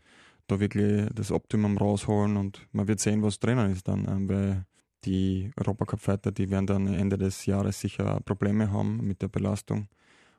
da 0.46 0.60
wirklich 0.60 1.08
das 1.14 1.32
Optimum 1.32 1.78
rausholen 1.78 2.36
und 2.36 2.68
man 2.72 2.86
wird 2.86 3.00
sehen, 3.00 3.22
was 3.22 3.40
drinnen 3.40 3.72
ist 3.72 3.88
dann, 3.88 4.06
ähm, 4.06 4.28
weil 4.28 4.66
die 5.06 5.50
Europacup-Fighter, 5.56 6.32
die 6.32 6.50
werden 6.50 6.66
dann 6.66 6.86
Ende 6.86 7.16
des 7.16 7.46
Jahres 7.46 7.80
sicher 7.80 8.20
Probleme 8.26 8.70
haben 8.70 9.06
mit 9.06 9.22
der 9.22 9.28
Belastung 9.28 9.88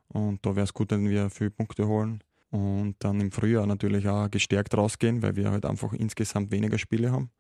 und 0.10 0.45
da 0.45 0.55
wäre 0.55 0.65
es 0.65 0.75
gut, 0.75 0.91
wenn 0.91 1.10
wir 1.10 1.31
viele 1.31 1.50
Punkte 1.50 1.88
holen 1.88 2.24
und 2.51 2.98
dann 3.00 3.19
im 3.19 3.31
Frühjahr 3.31 3.65
natürlich 3.65 4.07
auch 4.07 4.29
gestärkt 4.29 4.77
rausgehen, 4.77 5.24
weil 5.24 5.36
wir 5.36 5.50
halt 5.50 5.65
einfach 5.65 5.91
insgesamt 5.93 6.51
weniger 6.51 6.77
Spiele 6.77 7.12
haben. 7.12 7.31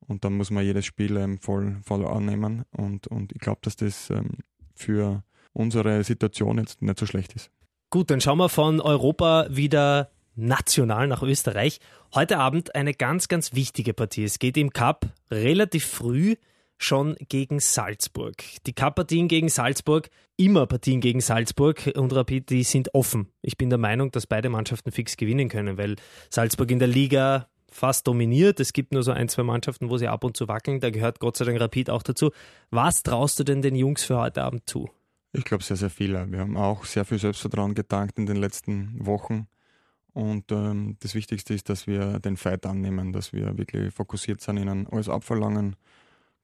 Und 0.00 0.24
dann 0.24 0.34
muss 0.34 0.50
man 0.50 0.64
jedes 0.64 0.84
Spiel 0.84 1.16
ähm, 1.16 1.38
voll, 1.38 1.78
voll 1.84 2.04
annehmen. 2.04 2.64
Und, 2.72 3.06
und 3.06 3.32
ich 3.32 3.38
glaube, 3.38 3.60
dass 3.62 3.76
das 3.76 4.10
ähm, 4.10 4.30
für 4.74 5.22
unsere 5.52 6.04
Situation 6.04 6.58
jetzt 6.58 6.82
nicht 6.82 6.98
so 6.98 7.06
schlecht 7.06 7.34
ist. 7.34 7.50
Gut, 7.90 8.10
dann 8.10 8.20
schauen 8.20 8.38
wir 8.38 8.48
von 8.48 8.80
Europa 8.80 9.46
wieder 9.50 10.10
national 10.34 11.08
nach 11.08 11.22
Österreich. 11.22 11.78
Heute 12.14 12.38
Abend 12.38 12.74
eine 12.74 12.94
ganz, 12.94 13.28
ganz 13.28 13.52
wichtige 13.52 13.92
Partie. 13.92 14.24
Es 14.24 14.38
geht 14.38 14.56
im 14.56 14.72
Cup 14.72 15.06
relativ 15.30 15.86
früh 15.86 16.36
schon 16.78 17.16
gegen 17.28 17.60
Salzburg. 17.60 18.42
Die 18.66 18.72
Cup-Partien 18.72 19.28
gegen 19.28 19.48
Salzburg, 19.48 20.08
immer 20.36 20.66
Partien 20.66 21.00
gegen 21.00 21.20
Salzburg 21.20 21.92
und 21.94 22.14
Rapid, 22.14 22.50
die 22.50 22.64
sind 22.64 22.94
offen. 22.94 23.28
Ich 23.40 23.56
bin 23.56 23.70
der 23.70 23.78
Meinung, 23.78 24.10
dass 24.10 24.26
beide 24.26 24.48
Mannschaften 24.48 24.90
fix 24.90 25.16
gewinnen 25.16 25.48
können, 25.48 25.78
weil 25.78 25.96
Salzburg 26.30 26.70
in 26.70 26.78
der 26.78 26.88
Liga 26.88 27.48
fast 27.70 28.06
dominiert. 28.06 28.60
Es 28.60 28.72
gibt 28.72 28.92
nur 28.92 29.02
so 29.02 29.12
ein, 29.12 29.28
zwei 29.28 29.42
Mannschaften, 29.42 29.90
wo 29.90 29.96
sie 29.96 30.08
ab 30.08 30.24
und 30.24 30.36
zu 30.36 30.48
wackeln. 30.48 30.80
Da 30.80 30.90
gehört 30.90 31.20
Gott 31.20 31.36
sei 31.36 31.44
Dank 31.44 31.60
Rapid 31.60 31.90
auch 31.90 32.02
dazu. 32.02 32.30
Was 32.70 33.02
traust 33.02 33.38
du 33.38 33.44
denn 33.44 33.62
den 33.62 33.76
Jungs 33.76 34.04
für 34.04 34.18
heute 34.18 34.42
Abend 34.42 34.68
zu? 34.68 34.90
Ich 35.32 35.44
glaube 35.44 35.64
sehr, 35.64 35.76
sehr 35.76 35.90
viel. 35.90 36.12
Wir 36.30 36.40
haben 36.40 36.56
auch 36.56 36.84
sehr 36.84 37.04
viel 37.04 37.18
Selbstvertrauen 37.18 37.74
getankt 37.74 38.18
in 38.18 38.26
den 38.26 38.36
letzten 38.36 39.06
Wochen. 39.06 39.48
Und 40.12 40.52
ähm, 40.52 40.96
das 41.00 41.14
Wichtigste 41.14 41.54
ist, 41.54 41.70
dass 41.70 41.86
wir 41.86 42.18
den 42.18 42.36
Fight 42.36 42.66
annehmen, 42.66 43.12
dass 43.12 43.32
wir 43.32 43.56
wirklich 43.56 43.94
fokussiert 43.94 44.42
sind, 44.42 44.58
ihnen 44.58 44.86
alles 44.88 45.08
abverlangen, 45.08 45.76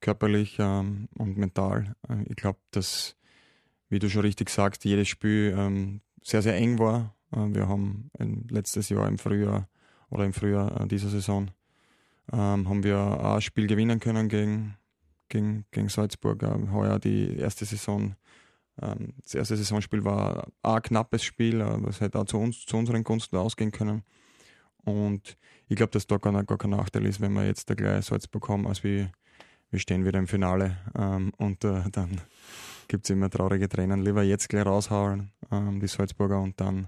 körperlich 0.01 0.57
ähm, 0.59 1.07
und 1.15 1.37
mental. 1.37 1.95
Äh, 2.09 2.23
ich 2.25 2.35
glaube, 2.35 2.57
dass, 2.71 3.15
wie 3.89 3.99
du 3.99 4.09
schon 4.09 4.21
richtig 4.21 4.49
sagst, 4.49 4.85
jedes 4.85 5.07
Spiel 5.07 5.53
ähm, 5.55 6.01
sehr, 6.23 6.41
sehr 6.41 6.55
eng 6.55 6.79
war. 6.79 7.13
Äh, 7.31 7.53
wir 7.53 7.67
haben 7.67 8.09
letztes 8.49 8.89
Jahr 8.89 9.07
im 9.07 9.19
Frühjahr 9.19 9.69
oder 10.09 10.25
im 10.25 10.33
Frühjahr 10.33 10.81
äh, 10.81 10.87
dieser 10.87 11.09
Saison 11.09 11.51
ähm, 12.31 12.67
haben 12.67 12.83
wir 12.83 12.97
auch 12.97 13.35
ein 13.35 13.41
Spiel 13.41 13.67
gewinnen 13.67 13.99
können 13.99 14.29
gegen, 14.29 14.77
gegen, 15.29 15.65
gegen 15.69 15.89
Salzburg. 15.89 16.43
Heuer 16.71 16.97
die 16.97 17.37
erste 17.37 17.65
Saison, 17.65 18.15
ähm, 18.81 19.13
das 19.21 19.35
erste 19.35 19.57
Saisonspiel 19.57 20.03
war 20.03 20.47
ein 20.63 20.81
knappes 20.81 21.23
Spiel, 21.23 21.61
äh, 21.61 21.83
was 21.83 22.01
hätte 22.01 22.19
auch 22.19 22.25
zu, 22.25 22.37
uns, 22.37 22.65
zu 22.65 22.77
unseren 22.77 23.03
Gunsten 23.03 23.37
ausgehen 23.37 23.71
können. 23.71 24.03
Und 24.83 25.37
ich 25.67 25.75
glaube, 25.75 25.91
dass 25.91 26.07
da 26.07 26.17
gar, 26.17 26.43
gar 26.43 26.57
kein 26.57 26.71
Nachteil 26.71 27.05
ist, 27.05 27.21
wenn 27.21 27.33
wir 27.33 27.45
jetzt 27.45 27.69
da 27.69 27.75
gleich 27.75 28.05
Salzburg 28.05 28.47
haben, 28.49 28.67
als 28.67 28.83
wir, 28.83 29.11
wir 29.69 29.79
stehen 29.79 30.05
wieder 30.05 30.19
im 30.19 30.27
Finale 30.27 30.77
ähm, 30.97 31.31
und 31.37 31.63
äh, 31.63 31.83
dann 31.91 32.21
gibt 32.87 33.05
es 33.05 33.09
immer 33.09 33.29
traurige 33.29 33.69
Tränen. 33.69 34.01
Lieber 34.03 34.23
jetzt 34.23 34.49
gleich 34.49 34.65
raushauen, 34.65 35.31
ähm, 35.51 35.79
die 35.79 35.87
Salzburger, 35.87 36.41
und 36.41 36.59
dann, 36.59 36.87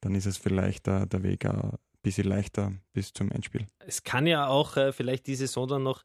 dann 0.00 0.14
ist 0.14 0.26
es 0.26 0.38
vielleicht 0.38 0.88
äh, 0.88 1.06
der 1.06 1.22
Weg 1.22 1.44
ein 1.44 1.72
bisschen 2.02 2.26
leichter 2.26 2.72
bis 2.92 3.12
zum 3.12 3.30
Endspiel. 3.30 3.66
Es 3.86 4.02
kann 4.02 4.26
ja 4.26 4.46
auch 4.46 4.76
äh, 4.76 4.92
vielleicht 4.92 5.26
diese 5.26 5.46
Saison 5.46 5.68
dann 5.68 5.82
noch 5.82 6.04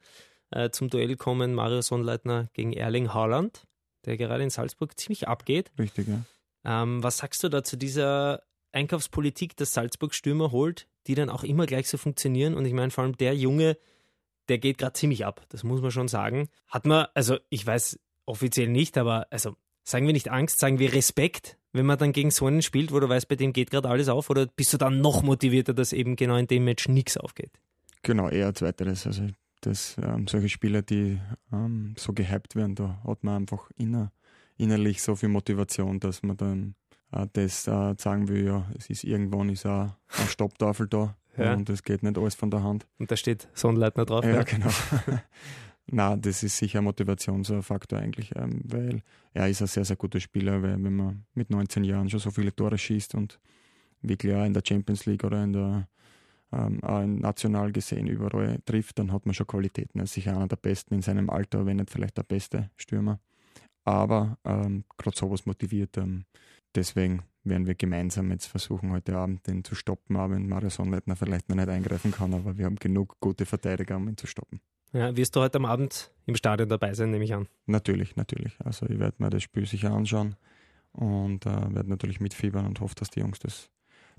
äh, 0.51 0.69
zum 0.69 0.89
Duell 0.89 1.15
kommen, 1.15 1.53
Mario 1.53 1.81
Sonnleitner 1.81 2.49
gegen 2.53 2.73
Erling 2.73 3.13
Haaland, 3.13 3.67
der 4.05 4.17
gerade 4.17 4.43
in 4.43 4.49
Salzburg 4.49 4.99
ziemlich 4.99 5.27
abgeht. 5.27 5.71
Richtig, 5.77 6.07
ja. 6.07 6.23
Ähm, 6.63 7.03
was 7.03 7.17
sagst 7.17 7.43
du 7.43 7.49
da 7.49 7.63
zu 7.63 7.77
dieser 7.77 8.43
Einkaufspolitik, 8.71 9.55
dass 9.57 9.73
Salzburg 9.73 10.13
Stürmer 10.13 10.51
holt, 10.51 10.87
die 11.07 11.15
dann 11.15 11.29
auch 11.29 11.43
immer 11.43 11.65
gleich 11.65 11.89
so 11.89 11.97
funktionieren? 11.97 12.53
Und 12.55 12.65
ich 12.65 12.73
meine, 12.73 12.91
vor 12.91 13.03
allem 13.03 13.17
der 13.17 13.35
Junge, 13.35 13.77
der 14.49 14.57
geht 14.57 14.77
gerade 14.77 14.93
ziemlich 14.93 15.25
ab, 15.25 15.45
das 15.49 15.63
muss 15.63 15.81
man 15.81 15.91
schon 15.91 16.07
sagen. 16.07 16.49
Hat 16.67 16.85
man, 16.85 17.07
also 17.13 17.37
ich 17.49 17.65
weiß 17.65 17.99
offiziell 18.25 18.67
nicht, 18.67 18.97
aber 18.97 19.27
also 19.29 19.55
sagen 19.83 20.05
wir 20.05 20.13
nicht 20.13 20.29
Angst, 20.29 20.59
sagen 20.59 20.79
wir 20.79 20.93
Respekt, 20.93 21.57
wenn 21.73 21.85
man 21.85 21.97
dann 21.97 22.11
gegen 22.11 22.31
so 22.31 22.45
einen 22.45 22.61
spielt, 22.61 22.91
wo 22.91 22.99
du 22.99 23.07
weißt, 23.07 23.27
bei 23.27 23.35
dem 23.35 23.53
geht 23.53 23.71
gerade 23.71 23.89
alles 23.89 24.09
auf, 24.09 24.29
oder 24.29 24.45
bist 24.45 24.73
du 24.73 24.77
dann 24.77 24.99
noch 25.01 25.21
motivierter, 25.23 25.73
dass 25.73 25.93
eben 25.93 26.15
genau 26.15 26.35
in 26.35 26.47
dem 26.47 26.65
Match 26.65 26.87
nichts 26.87 27.17
aufgeht? 27.17 27.51
Genau, 28.03 28.29
eher 28.29 28.53
zweiteres. 28.53 29.05
Also 29.07 29.27
das, 29.61 29.95
ähm, 30.01 30.27
solche 30.27 30.49
Spieler, 30.49 30.81
die 30.81 31.19
ähm, 31.51 31.93
so 31.97 32.13
gehypt 32.13 32.55
werden, 32.55 32.75
da 32.75 33.01
hat 33.05 33.23
man 33.23 33.43
einfach 33.43 33.69
inner, 33.77 34.11
innerlich 34.57 35.01
so 35.01 35.15
viel 35.15 35.29
Motivation, 35.29 35.99
dass 35.99 36.23
man 36.23 36.37
dann 36.37 36.75
äh, 37.11 37.27
das 37.33 37.67
äh, 37.67 37.95
sagen 37.97 38.27
will, 38.27 38.45
ja, 38.45 38.69
es 38.77 38.89
ist 38.89 39.03
irgendwann 39.03 39.49
ist 39.49 39.65
auch 39.65 39.95
eine 40.17 40.27
Stopptafel 40.27 40.87
da 40.87 41.15
ja. 41.37 41.53
und 41.53 41.69
es 41.69 41.83
geht 41.83 42.03
nicht 42.03 42.17
alles 42.17 42.35
von 42.35 42.51
der 42.51 42.63
Hand. 42.63 42.87
Und 42.97 43.11
da 43.11 43.15
steht 43.15 43.47
Sonnleitner 43.53 44.05
drauf. 44.05 44.25
Ja, 44.25 44.35
ja. 44.35 44.43
genau. 44.43 44.69
Na, 45.87 46.15
das 46.15 46.43
ist 46.43 46.57
sicher 46.57 46.79
ein 46.79 46.85
Motivationsfaktor 46.85 47.99
eigentlich, 47.99 48.31
ähm, 48.35 48.61
weil 48.63 49.03
er 49.33 49.49
ist 49.49 49.61
ein 49.61 49.67
sehr, 49.67 49.83
sehr 49.83 49.97
guter 49.97 50.19
Spieler, 50.19 50.61
weil 50.61 50.81
wenn 50.83 50.95
man 50.95 51.25
mit 51.33 51.49
19 51.49 51.83
Jahren 51.83 52.09
schon 52.09 52.19
so 52.19 52.31
viele 52.31 52.55
Tore 52.55 52.77
schießt 52.77 53.15
und 53.15 53.39
wirklich 54.01 54.33
auch 54.33 54.45
in 54.45 54.53
der 54.53 54.63
Champions 54.65 55.05
League 55.05 55.23
oder 55.23 55.43
in 55.43 55.53
der 55.53 55.87
ähm, 56.51 56.83
auch 56.83 57.05
national 57.05 57.71
gesehen 57.71 58.07
überall 58.07 58.59
trifft, 58.65 58.99
dann 58.99 59.11
hat 59.11 59.25
man 59.25 59.33
schon 59.33 59.47
Qualitäten. 59.47 59.99
Er 59.99 60.03
ist 60.03 60.13
sicher 60.13 60.35
einer 60.35 60.47
der 60.47 60.57
besten 60.57 60.95
in 60.95 61.01
seinem 61.01 61.29
Alter, 61.29 61.65
wenn 61.65 61.77
nicht 61.77 61.89
vielleicht 61.89 62.17
der 62.17 62.23
beste 62.23 62.69
Stürmer. 62.77 63.19
Aber 63.83 64.37
ähm, 64.43 64.83
gerade 64.97 65.17
sowas 65.17 65.45
motiviert. 65.45 65.97
Ähm, 65.97 66.25
deswegen 66.75 67.23
werden 67.43 67.65
wir 67.65 67.75
gemeinsam 67.75 68.29
jetzt 68.31 68.45
versuchen, 68.45 68.91
heute 68.91 69.15
Abend 69.17 69.47
den 69.47 69.63
zu 69.63 69.75
stoppen, 69.75 70.15
auch 70.17 70.29
wenn 70.29 70.47
Mario 70.47 70.69
Sonnleitner 70.69 71.15
vielleicht 71.15 71.49
noch 71.49 71.55
nicht 71.55 71.69
eingreifen 71.69 72.11
kann, 72.11 72.33
aber 72.33 72.57
wir 72.57 72.65
haben 72.65 72.75
genug 72.75 73.19
gute 73.19 73.45
Verteidiger, 73.45 73.97
um 73.97 74.07
ihn 74.07 74.17
zu 74.17 74.27
stoppen. 74.27 74.61
Ja, 74.93 75.15
wirst 75.15 75.35
du 75.35 75.39
heute 75.39 75.57
am 75.57 75.65
Abend 75.65 76.11
im 76.25 76.35
Stadion 76.35 76.69
dabei 76.69 76.93
sein, 76.93 77.11
nehme 77.11 77.23
ich 77.23 77.33
an? 77.33 77.47
Natürlich, 77.65 78.15
natürlich. 78.15 78.57
Also 78.59 78.85
ich 78.87 78.99
werde 78.99 79.23
mir 79.23 79.29
das 79.29 79.41
Spiel 79.41 79.65
sicher 79.65 79.91
anschauen 79.91 80.35
und 80.91 81.45
äh, 81.45 81.73
werde 81.73 81.89
natürlich 81.89 82.19
mitfiebern 82.19 82.65
und 82.65 82.79
hoffe, 82.81 82.95
dass 82.95 83.09
die 83.09 83.21
Jungs 83.21 83.39
das, 83.39 83.69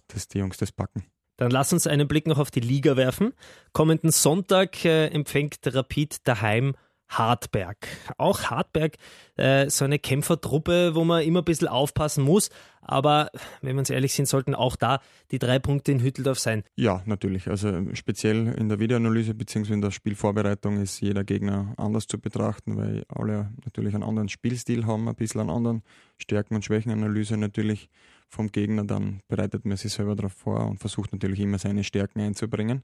dass 0.08 0.28
die 0.28 0.38
Jungs 0.38 0.56
das 0.56 0.72
packen. 0.72 1.04
Dann 1.42 1.50
lass 1.50 1.72
uns 1.72 1.88
einen 1.88 2.06
Blick 2.06 2.28
noch 2.28 2.38
auf 2.38 2.52
die 2.52 2.60
Liga 2.60 2.96
werfen. 2.96 3.32
Kommenden 3.72 4.12
Sonntag 4.12 4.84
äh, 4.84 5.08
empfängt 5.08 5.58
Rapid 5.64 6.18
daheim 6.22 6.74
Hartberg. 7.08 7.88
Auch 8.16 8.44
Hartberg, 8.44 8.94
äh, 9.34 9.68
so 9.68 9.84
eine 9.84 9.98
Kämpfertruppe, 9.98 10.94
wo 10.94 11.02
man 11.02 11.24
immer 11.24 11.40
ein 11.40 11.44
bisschen 11.44 11.66
aufpassen 11.66 12.22
muss. 12.22 12.50
Aber 12.80 13.32
wenn 13.60 13.74
wir 13.74 13.80
uns 13.80 13.90
ehrlich 13.90 14.12
sind, 14.12 14.26
sollten 14.26 14.54
auch 14.54 14.76
da 14.76 15.00
die 15.32 15.40
drei 15.40 15.58
Punkte 15.58 15.90
in 15.90 15.98
Hütteldorf 15.98 16.38
sein. 16.38 16.62
Ja, 16.76 17.02
natürlich. 17.06 17.48
Also 17.48 17.92
speziell 17.94 18.46
in 18.46 18.68
der 18.68 18.78
Videoanalyse 18.78 19.34
bzw. 19.34 19.72
in 19.72 19.80
der 19.80 19.90
Spielvorbereitung 19.90 20.80
ist 20.80 21.00
jeder 21.00 21.24
Gegner 21.24 21.74
anders 21.76 22.06
zu 22.06 22.20
betrachten, 22.20 22.76
weil 22.76 23.02
alle 23.08 23.50
natürlich 23.64 23.94
einen 23.96 24.04
anderen 24.04 24.28
Spielstil 24.28 24.86
haben, 24.86 25.08
ein 25.08 25.16
bisschen 25.16 25.40
einen 25.40 25.50
anderen 25.50 25.82
Stärken- 26.18 26.54
und 26.54 26.64
Schwächenanalyse 26.64 27.36
natürlich 27.36 27.88
vom 28.32 28.50
Gegner. 28.50 28.84
Dann 28.84 29.20
bereitet 29.28 29.64
man 29.64 29.76
sich 29.76 29.92
selber 29.92 30.16
darauf 30.16 30.32
vor 30.32 30.66
und 30.66 30.78
versucht 30.78 31.12
natürlich 31.12 31.40
immer 31.40 31.58
seine 31.58 31.84
Stärken 31.84 32.20
einzubringen. 32.20 32.82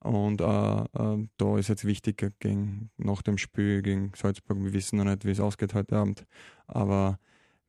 Und 0.00 0.40
äh, 0.40 0.44
äh, 0.44 1.28
da 1.36 1.58
ist 1.58 1.68
jetzt 1.68 1.84
wichtig, 1.84 2.38
gegen, 2.38 2.90
nach 2.96 3.22
dem 3.22 3.38
Spiel 3.38 3.82
gegen 3.82 4.12
Salzburg, 4.14 4.62
wir 4.62 4.72
wissen 4.72 4.98
noch 4.98 5.04
nicht, 5.04 5.24
wie 5.24 5.30
es 5.30 5.40
ausgeht 5.40 5.74
heute 5.74 5.96
Abend, 5.96 6.26
aber 6.66 7.18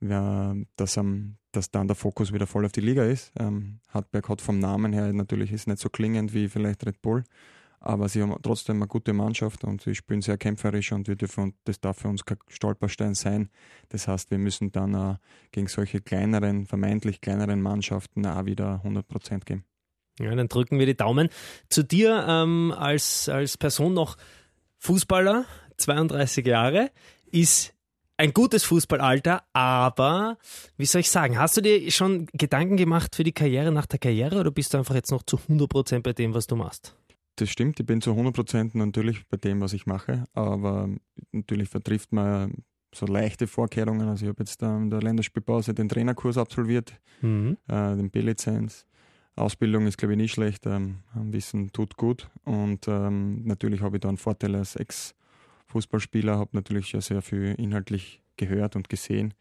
ja, 0.02 0.54
dass, 0.76 0.98
ähm, 0.98 1.38
dass 1.52 1.72
dann 1.72 1.88
der 1.88 1.96
Fokus 1.96 2.34
wieder 2.34 2.46
voll 2.46 2.66
auf 2.66 2.72
die 2.72 2.82
Liga 2.82 3.04
ist. 3.04 3.32
Ähm, 3.40 3.80
Hartberg 3.90 4.30
hat 4.30 4.42
vom 4.42 4.60
Namen 4.60 4.94
her 4.94 5.12
natürlich 5.14 5.52
ist 5.52 5.68
nicht 5.68 5.80
so 5.80 5.90
klingend 5.90 6.34
wie 6.34 6.50
vielleicht 6.50 6.86
Red 6.86 7.02
Bull, 7.02 7.24
aber 7.80 8.10
sie 8.10 8.22
haben 8.22 8.36
trotzdem 8.42 8.78
eine 8.78 8.88
gute 8.88 9.14
Mannschaft 9.14 9.64
und 9.64 9.82
sie 9.82 9.96
spielen 9.96 10.22
sehr 10.22 10.38
kämpferisch 10.38 10.92
und 10.92 11.08
wir 11.08 11.16
dürfen, 11.16 11.54
das 11.66 11.80
darf 11.80 12.00
für 12.00 12.08
uns 12.08 12.26
kein 12.26 12.38
Stolperstein 12.48 13.14
sein. 13.14 13.50
Das 13.90 14.08
heißt, 14.08 14.32
wir 14.32 14.38
müssen 14.38 14.72
dann 14.72 14.94
äh, 14.94 15.16
gegen 15.52 15.68
solche 15.68 16.02
kleineren, 16.02 16.66
vermeintlich 16.66 17.22
kleineren 17.22 17.62
Mannschaften 17.62 18.26
auch 18.26 18.46
wieder 18.46 18.76
100 18.84 19.08
Prozent 19.08 19.46
geben. 19.46 19.64
Ja, 20.20 20.34
dann 20.34 20.48
drücken 20.48 20.80
wir 20.80 20.88
die 20.88 20.98
Daumen. 20.98 21.30
Zu 21.70 21.84
dir 21.84 22.26
ähm, 22.28 22.74
als, 22.76 23.30
als 23.30 23.58
Person 23.58 23.94
noch 23.94 24.18
Fußballer, 24.80 25.46
32 25.78 26.46
Jahre, 26.46 26.92
ist 27.32 27.74
ein 28.18 28.34
gutes 28.34 28.64
Fußballalter, 28.64 29.44
aber 29.54 30.40
wie 30.76 30.88
soll 30.88 31.02
ich 31.02 31.12
sagen, 31.12 31.38
hast 31.38 31.58
du 31.58 31.62
dir 31.62 31.92
schon 31.92 32.26
Gedanken 32.34 32.76
gemacht 32.76 33.16
für 33.16 33.24
die 33.24 33.32
Karriere 33.32 33.72
nach 33.72 33.86
der 33.86 34.00
Karriere 34.00 34.40
oder 34.40 34.50
bist 34.50 34.74
du 34.74 34.80
einfach 34.80 34.96
jetzt 34.96 35.12
noch 35.12 35.22
zu 35.22 35.38
100% 35.38 36.02
bei 36.02 36.14
dem, 36.14 36.34
was 36.34 36.48
du 36.48 36.56
machst? 36.56 36.96
Das 37.38 37.50
stimmt, 37.50 37.80
ich 37.80 37.86
bin 37.86 38.02
zu 38.02 38.12
100% 38.12 38.72
natürlich 38.74 39.28
bei 39.28 39.38
dem, 39.38 39.62
was 39.62 39.74
ich 39.74 39.86
mache, 39.86 40.26
aber 40.34 40.90
natürlich 41.32 41.70
vertrifft 41.70 42.12
man 42.12 42.64
so 42.94 43.06
leichte 43.06 43.48
Vorkehrungen. 43.48 44.08
Also 44.08 44.26
ich 44.26 44.30
habe 44.30 44.42
jetzt 44.42 44.62
in 44.62 44.90
der 44.90 45.02
Länderspielpause 45.02 45.74
den 45.74 45.88
Trainerkurs 45.88 46.38
absolviert, 46.38 47.00
mhm. 47.22 47.58
äh, 47.68 47.96
den 47.96 48.10
B-Lizenz 48.10 48.88
Ausbildung 49.38 49.86
ist, 49.86 49.98
glaube 49.98 50.14
ich, 50.14 50.18
nicht 50.18 50.34
schlecht. 50.34 50.66
Ähm, 50.66 51.04
Wissen 51.14 51.72
tut 51.72 51.96
gut. 51.96 52.30
Und 52.44 52.88
ähm, 52.88 53.44
natürlich 53.44 53.82
habe 53.82 53.98
ich 53.98 54.02
da 54.02 54.10
einen 54.10 54.18
Vorteil 54.18 54.56
als 54.56 54.76
Ex-Fußballspieler, 54.76 56.38
habe 56.38 56.50
natürlich 56.54 56.90
schon 56.90 57.02
sehr 57.02 57.22
viel 57.22 57.54
inhaltlich 57.58 58.22
gehört 58.36 58.76
und 58.76 58.90
gesehen. 58.90 59.34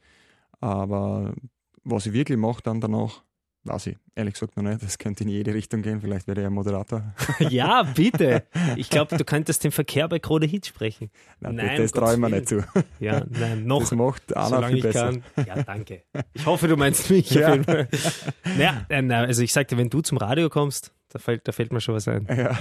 Aber 0.60 1.34
was 1.82 2.06
ich 2.06 2.12
wirklich 2.12 2.38
mache 2.38 2.62
dann 2.62 2.80
danach, 2.80 3.22
Weiß 3.66 3.88
ich, 3.88 3.96
ehrlich 4.14 4.34
gesagt 4.34 4.56
noch 4.56 4.62
nicht. 4.62 4.80
Das 4.80 4.96
könnte 4.96 5.24
in 5.24 5.30
jede 5.30 5.52
Richtung 5.52 5.82
gehen. 5.82 6.00
Vielleicht 6.00 6.28
wäre 6.28 6.40
er 6.40 6.50
Moderator. 6.50 7.02
ja, 7.50 7.82
bitte. 7.82 8.44
Ich 8.76 8.90
glaube, 8.90 9.16
du 9.16 9.24
könntest 9.26 9.64
den 9.64 9.72
Verkehr 9.72 10.08
bei 10.08 10.20
Krone 10.20 10.46
Hit 10.46 10.66
sprechen. 10.66 11.10
Nein, 11.40 11.56
nein 11.56 11.76
das, 11.76 11.90
traue 11.90 12.14
ich 12.14 12.18
mir 12.18 12.30
nicht 12.30 12.48
zu. 12.48 12.64
Ja, 13.00 13.24
nein, 13.28 13.66
noch. 13.66 13.80
Das 13.80 13.92
macht 13.92 14.36
Anna 14.36 14.68
viel 14.68 14.82
besser. 14.82 15.12
Kann. 15.34 15.46
Ja, 15.46 15.62
danke. 15.64 16.02
Ich 16.32 16.46
hoffe, 16.46 16.68
du 16.68 16.76
meinst 16.76 17.10
mich. 17.10 17.30
Ja. 17.30 17.56
Naja, 17.56 18.86
äh, 18.88 19.12
also 19.12 19.42
ich 19.42 19.52
sagte, 19.52 19.76
wenn 19.76 19.90
du 19.90 20.00
zum 20.00 20.18
Radio 20.18 20.48
kommst, 20.48 20.92
da 21.08 21.18
fällt, 21.18 21.48
da 21.48 21.52
fällt 21.52 21.72
mir 21.72 21.80
schon 21.80 21.96
was 21.96 22.06
ein. 22.06 22.26
Ja. 22.30 22.56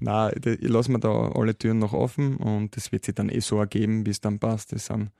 Nein, 0.00 0.32
ich 0.44 0.68
lasse 0.68 0.90
mir 0.90 0.98
da 0.98 1.30
alle 1.32 1.56
Türen 1.56 1.78
noch 1.78 1.92
offen 1.92 2.38
und 2.38 2.76
das 2.76 2.90
wird 2.90 3.04
sich 3.04 3.14
dann 3.14 3.28
eh 3.28 3.40
so 3.40 3.58
ergeben, 3.58 4.04
wie 4.04 4.10
es 4.10 4.20
dann 4.20 4.40
passt. 4.40 4.72
Das 4.72 4.86
sind, 4.86 5.10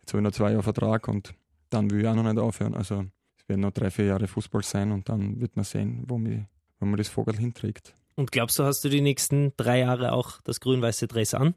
jetzt 0.00 0.12
habe 0.12 0.18
ich 0.18 0.24
noch 0.24 0.32
zwei 0.32 0.50
Jahre 0.50 0.62
Vertrag 0.62 1.08
und 1.08 1.34
dann 1.70 1.90
will 1.90 2.02
ich 2.02 2.06
auch 2.06 2.14
noch 2.14 2.22
nicht 2.22 2.38
aufhören. 2.38 2.74
Also 2.74 3.04
es 3.44 3.48
werden 3.50 3.60
noch 3.60 3.72
drei, 3.72 3.90
vier 3.90 4.06
Jahre 4.06 4.26
Fußball 4.26 4.62
sein 4.62 4.90
und 4.90 5.10
dann 5.10 5.38
wird 5.38 5.54
man 5.54 5.64
sehen, 5.66 6.04
wo, 6.06 6.16
mir, 6.16 6.48
wo 6.80 6.86
man 6.86 6.96
das 6.96 7.08
Vogel 7.08 7.36
hinträgt. 7.36 7.94
Und 8.16 8.32
glaubst 8.32 8.58
du, 8.58 8.64
hast 8.64 8.82
du 8.84 8.88
die 8.88 9.02
nächsten 9.02 9.52
drei 9.58 9.80
Jahre 9.80 10.12
auch 10.12 10.40
das 10.42 10.60
grün-weiße 10.60 11.08
Dress 11.08 11.34
an? 11.34 11.54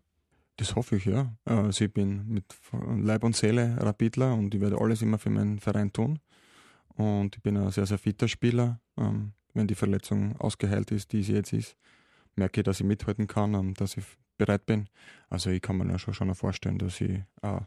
Das 0.57 0.75
hoffe 0.75 0.97
ich, 0.97 1.05
ja. 1.05 1.33
Also 1.45 1.85
ich 1.85 1.93
bin 1.93 2.27
mit 2.27 2.43
Leib 2.73 3.23
und 3.23 3.37
Seele 3.37 3.77
Rapidler 3.79 4.33
und 4.33 4.53
ich 4.53 4.59
werde 4.59 4.79
alles 4.81 5.01
immer 5.01 5.17
für 5.17 5.29
meinen 5.29 5.59
Verein 5.59 5.93
tun. 5.93 6.19
Und 6.95 7.37
ich 7.37 7.41
bin 7.41 7.55
ein 7.55 7.71
sehr, 7.71 7.85
sehr 7.85 7.99
fitter 7.99 8.27
Spieler. 8.27 8.81
Ähm, 8.97 9.33
wenn 9.53 9.67
die 9.67 9.75
Verletzung 9.75 10.35
ausgeheilt 10.37 10.91
ist, 10.91 11.13
die 11.13 11.23
sie 11.23 11.33
jetzt 11.33 11.53
ist, 11.53 11.77
merke 12.35 12.61
ich, 12.61 12.65
dass 12.65 12.81
ich 12.81 12.85
mithalten 12.85 13.27
kann 13.27 13.55
und 13.55 13.79
dass 13.79 13.95
ich 13.95 14.03
bereit 14.37 14.65
bin. 14.65 14.89
Also 15.29 15.51
ich 15.51 15.61
kann 15.61 15.77
mir 15.77 15.99
schon, 15.99 16.13
schon 16.13 16.33
vorstellen, 16.35 16.79
dass 16.79 16.99
ich 16.99 17.21
auch 17.41 17.61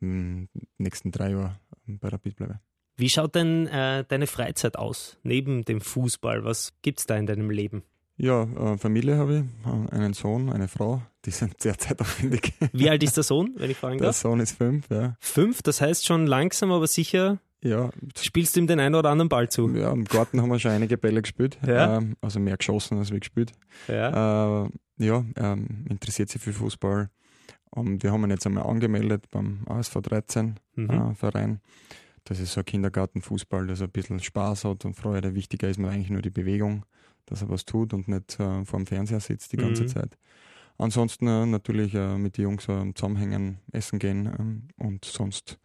in 0.00 0.48
den 0.54 0.68
nächsten 0.78 1.10
drei 1.10 1.30
Jahren 1.30 1.56
bei 1.86 2.08
Rapid 2.08 2.36
bleibe. 2.36 2.60
Wie 2.96 3.08
schaut 3.08 3.34
denn 3.34 3.66
äh, 3.66 4.04
deine 4.06 4.26
Freizeit 4.26 4.76
aus, 4.76 5.18
neben 5.22 5.64
dem 5.64 5.80
Fußball? 5.80 6.44
Was 6.44 6.72
gibt 6.82 7.00
es 7.00 7.06
da 7.06 7.16
in 7.16 7.26
deinem 7.26 7.50
Leben? 7.50 7.82
Ja, 8.16 8.44
äh, 8.44 8.78
Familie 8.78 9.16
habe 9.16 9.38
ich, 9.64 9.68
äh, 9.90 9.94
einen 9.96 10.12
Sohn, 10.14 10.50
eine 10.50 10.68
Frau, 10.68 11.02
die 11.24 11.30
sind 11.32 11.54
sehr 11.60 11.76
zeitaufwendig. 11.76 12.52
Wie 12.72 12.88
alt 12.88 13.02
ist 13.02 13.16
der 13.16 13.24
Sohn, 13.24 13.54
wenn 13.56 13.70
ich 13.70 13.76
fragen 13.76 13.98
der 13.98 14.08
darf? 14.08 14.22
Der 14.22 14.30
Sohn 14.30 14.38
ist 14.40 14.56
fünf, 14.56 14.88
ja. 14.90 15.16
Fünf, 15.18 15.62
das 15.62 15.80
heißt 15.80 16.06
schon 16.06 16.26
langsam, 16.28 16.70
aber 16.70 16.86
sicher 16.86 17.40
Ja. 17.60 17.90
Spielst 18.16 18.54
du 18.54 18.60
ihm 18.60 18.68
den 18.68 18.78
einen 18.78 18.94
oder 18.94 19.10
anderen 19.10 19.28
Ball 19.28 19.48
zu? 19.48 19.68
Ja, 19.70 19.90
im 19.90 20.04
Garten 20.04 20.40
haben 20.40 20.50
wir 20.50 20.60
schon 20.60 20.70
einige 20.70 20.96
Bälle 20.96 21.22
gespielt. 21.22 21.58
Ja. 21.66 21.96
Ähm, 21.96 22.16
also 22.20 22.38
mehr 22.38 22.56
geschossen 22.56 22.98
als 22.98 23.10
wir 23.10 23.18
gespielt. 23.18 23.50
Ja. 23.88 24.66
Äh, 24.66 24.68
ja, 24.98 25.24
ähm, 25.36 25.86
interessiert 25.90 26.28
sich 26.28 26.40
für 26.40 26.52
Fußball. 26.52 27.10
Und 27.70 28.04
wir 28.04 28.12
haben 28.12 28.22
ihn 28.22 28.30
jetzt 28.30 28.46
einmal 28.46 28.66
angemeldet 28.66 29.24
beim 29.32 29.64
ASV 29.66 29.94
13 30.02 30.60
Mhm. 30.76 30.90
äh, 30.90 31.14
Verein. 31.16 31.60
Das 32.24 32.40
ist 32.40 32.52
so 32.52 32.60
ein 32.60 32.64
Kindergartenfußball, 32.64 33.66
das 33.66 33.82
ein 33.82 33.90
bisschen 33.90 34.20
Spaß 34.20 34.64
hat 34.64 34.84
und 34.84 34.94
Freude. 34.94 35.34
Wichtiger 35.34 35.68
ist 35.68 35.78
mir 35.78 35.90
eigentlich 35.90 36.10
nur 36.10 36.22
die 36.22 36.30
Bewegung, 36.30 36.86
dass 37.26 37.42
er 37.42 37.48
was 37.50 37.64
tut 37.64 37.92
und 37.92 38.08
nicht 38.08 38.40
äh, 38.40 38.64
vor 38.64 38.78
dem 38.80 38.86
Fernseher 38.86 39.20
sitzt 39.20 39.52
die 39.52 39.58
ganze 39.58 39.84
Mhm. 39.84 39.88
Zeit. 39.88 40.16
Ansonsten 40.78 41.28
äh, 41.28 41.46
natürlich 41.46 41.94
äh, 41.94 42.16
mit 42.18 42.36
den 42.36 42.44
Jungs 42.44 42.68
äh, 42.68 42.92
zusammenhängen, 42.94 43.58
essen 43.72 43.98
gehen 43.98 44.26
ähm, 44.38 44.68
und 44.78 45.04
sonst 45.04 45.58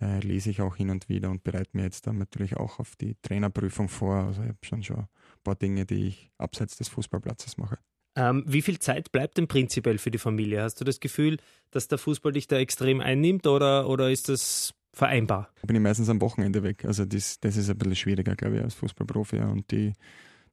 äh, 0.00 0.20
lese 0.20 0.50
ich 0.50 0.60
auch 0.62 0.76
hin 0.76 0.90
und 0.90 1.08
wieder 1.08 1.30
und 1.30 1.42
bereite 1.42 1.70
mir 1.72 1.82
jetzt 1.84 2.06
dann 2.06 2.18
natürlich 2.18 2.56
auch 2.56 2.78
auf 2.78 2.96
die 2.96 3.16
Trainerprüfung 3.22 3.88
vor. 3.88 4.16
Also 4.16 4.42
ich 4.42 4.48
habe 4.48 4.58
schon 4.62 4.82
schon 4.82 4.96
ein 5.00 5.08
paar 5.42 5.56
Dinge, 5.56 5.84
die 5.86 6.06
ich 6.06 6.30
abseits 6.38 6.76
des 6.76 6.88
Fußballplatzes 6.88 7.56
mache. 7.58 7.78
Ähm, 8.14 8.44
wie 8.46 8.62
viel 8.62 8.78
Zeit 8.78 9.12
bleibt 9.12 9.36
denn 9.36 9.48
prinzipiell 9.48 9.98
für 9.98 10.10
die 10.10 10.18
Familie? 10.18 10.62
Hast 10.62 10.80
du 10.80 10.84
das 10.84 11.00
Gefühl, 11.00 11.36
dass 11.70 11.88
der 11.88 11.98
Fußball 11.98 12.32
dich 12.32 12.46
da 12.46 12.56
extrem 12.56 13.00
einnimmt 13.00 13.46
oder, 13.46 13.88
oder 13.88 14.10
ist 14.10 14.28
das 14.30 14.72
vereinbar? 14.96 15.50
Da 15.60 15.66
bin 15.66 15.76
ich 15.76 15.82
meistens 15.82 16.08
am 16.08 16.20
Wochenende 16.22 16.62
weg. 16.62 16.84
Also 16.84 17.04
das, 17.04 17.38
das 17.40 17.56
ist 17.56 17.68
ein 17.70 17.76
bisschen 17.76 17.96
schwieriger, 17.96 18.34
glaube 18.34 18.56
ich, 18.56 18.62
als 18.62 18.74
Fußballprofi. 18.74 19.38
Und 19.40 19.70
die, 19.70 19.92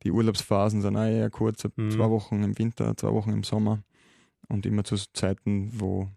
die 0.03 0.11
Urlaubsphasen 0.11 0.81
sind 0.81 0.97
auch 0.97 1.05
eher 1.05 1.29
kurz, 1.29 1.63
Mhm. 1.75 1.91
zwei 1.91 2.09
Wochen 2.09 2.43
im 2.43 2.57
Winter, 2.59 2.95
zwei 2.97 3.11
Wochen 3.13 3.31
im 3.31 3.43
Sommer 3.43 3.81
und 4.49 4.65
immer 4.65 4.83
zu 4.83 4.97
Zeiten, 5.13 5.69
wo 5.79 6.09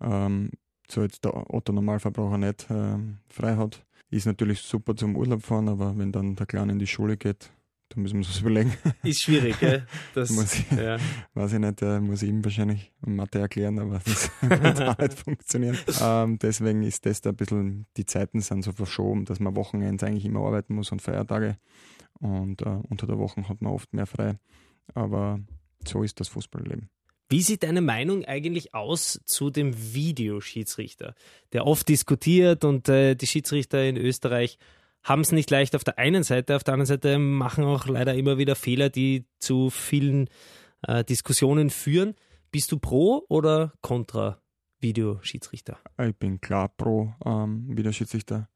ähm, 0.00 0.50
so 0.90 1.02
jetzt 1.02 1.24
der 1.24 1.52
Otto 1.52 1.72
Normalverbraucher 1.72 2.38
nicht 2.38 2.66
ähm, 2.70 3.18
frei 3.28 3.56
hat. 3.56 3.84
Ist 4.10 4.26
natürlich 4.26 4.60
super 4.60 4.96
zum 4.96 5.16
Urlaub 5.16 5.42
fahren, 5.42 5.68
aber 5.68 5.96
wenn 5.96 6.10
dann 6.12 6.34
der 6.36 6.46
Kleine 6.46 6.72
in 6.72 6.78
die 6.78 6.86
Schule 6.86 7.16
geht, 7.16 7.50
dann 7.94 8.02
müssen 8.02 8.14
wir 8.14 8.18
uns 8.20 8.28
das 8.28 8.40
überlegen. 8.40 8.72
Ist 9.02 9.22
schwierig, 9.22 9.58
gell? 9.60 9.86
Das, 10.14 10.30
Muss 10.30 10.54
ich- 10.54 10.70
ja. 10.72 10.96
Weiß 11.34 11.52
ich 11.52 11.58
nicht, 11.58 11.80
muss 12.00 12.22
ich 12.22 12.28
ihm 12.28 12.44
wahrscheinlich 12.44 12.92
Mathe 13.00 13.38
erklären, 13.40 13.78
aber 13.78 14.00
das 14.04 14.30
wird 14.40 14.80
auch 14.82 14.98
nicht 14.98 15.14
funktionieren. 15.14 15.78
Ähm, 16.00 16.38
deswegen 16.38 16.82
ist 16.82 17.06
das 17.06 17.20
da 17.20 17.30
ein 17.30 17.36
bisschen, 17.36 17.86
die 17.96 18.06
Zeiten 18.06 18.40
sind 18.40 18.62
so 18.62 18.72
verschoben, 18.72 19.24
dass 19.24 19.40
man 19.40 19.56
Wochenends 19.56 20.02
eigentlich 20.02 20.24
immer 20.24 20.40
arbeiten 20.40 20.74
muss 20.74 20.92
und 20.92 21.02
Feiertage. 21.02 21.56
Und 22.20 22.62
äh, 22.62 22.78
unter 22.88 23.06
der 23.06 23.18
Woche 23.18 23.48
hat 23.48 23.60
man 23.62 23.72
oft 23.72 23.92
mehr 23.92 24.06
frei. 24.06 24.38
Aber 24.94 25.40
so 25.86 26.02
ist 26.02 26.20
das 26.20 26.28
Fußballleben. 26.28 26.88
Wie 27.28 27.40
sieht 27.42 27.62
deine 27.62 27.80
Meinung 27.80 28.24
eigentlich 28.26 28.74
aus 28.74 29.20
zu 29.24 29.48
dem 29.50 29.72
Videoschiedsrichter, 29.94 31.14
der 31.52 31.66
oft 31.66 31.88
diskutiert 31.88 32.64
und 32.64 32.88
äh, 32.88 33.14
die 33.14 33.26
Schiedsrichter 33.26 33.82
in 33.88 33.96
Österreich 33.96 34.58
haben 35.02 35.22
es 35.22 35.32
nicht 35.32 35.50
leicht 35.50 35.74
auf 35.74 35.84
der 35.84 35.98
einen 35.98 36.22
Seite, 36.22 36.56
auf 36.56 36.64
der 36.64 36.74
anderen 36.74 36.86
Seite 36.86 37.18
machen 37.18 37.64
auch 37.64 37.86
leider 37.86 38.14
immer 38.14 38.38
wieder 38.38 38.54
Fehler, 38.54 38.88
die 38.88 39.26
zu 39.38 39.70
vielen 39.70 40.28
äh, 40.82 41.04
Diskussionen 41.04 41.70
führen. 41.70 42.14
Bist 42.50 42.70
du 42.70 42.78
pro 42.78 43.24
oder 43.28 43.72
contra 43.80 44.40
Videoschiedsrichter? 44.80 45.78
Ich 46.00 46.16
bin 46.16 46.40
klar 46.40 46.68
pro 46.68 47.14
ähm, 47.24 47.76
Videoschiedsrichter. 47.76 48.48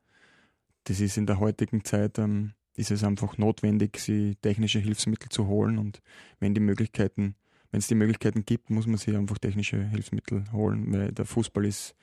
Das 0.85 1.01
ist 1.01 1.17
in 1.17 1.27
der 1.27 1.41
heutigen 1.41 1.85
Zeit, 1.85 2.19
ähm, 2.19 2.53
ist 2.75 2.91
es 2.91 3.03
einfach 3.03 3.39
notwendig, 3.39 3.99
sie 3.99 4.37
technische 4.37 4.79
Hilfsmittel 4.79 5.31
zu 5.31 5.47
holen. 5.47 5.79
Und 5.79 6.01
wenn 6.39 6.55
die 6.55 6.61
Möglichkeiten, 6.61 7.35
wenn 7.71 7.79
es 7.79 7.89
die 7.89 7.95
Möglichkeiten 7.95 8.45
gibt, 8.45 8.71
muss 8.71 8.87
man 8.87 8.99
sich 8.99 9.17
einfach 9.17 9.39
technische 9.39 9.83
Hilfsmittel 9.83 10.45
holen, 10.53 10.93
weil 10.93 11.11
der 11.11 11.25
Fußball 11.25 11.65
ist 11.65 11.97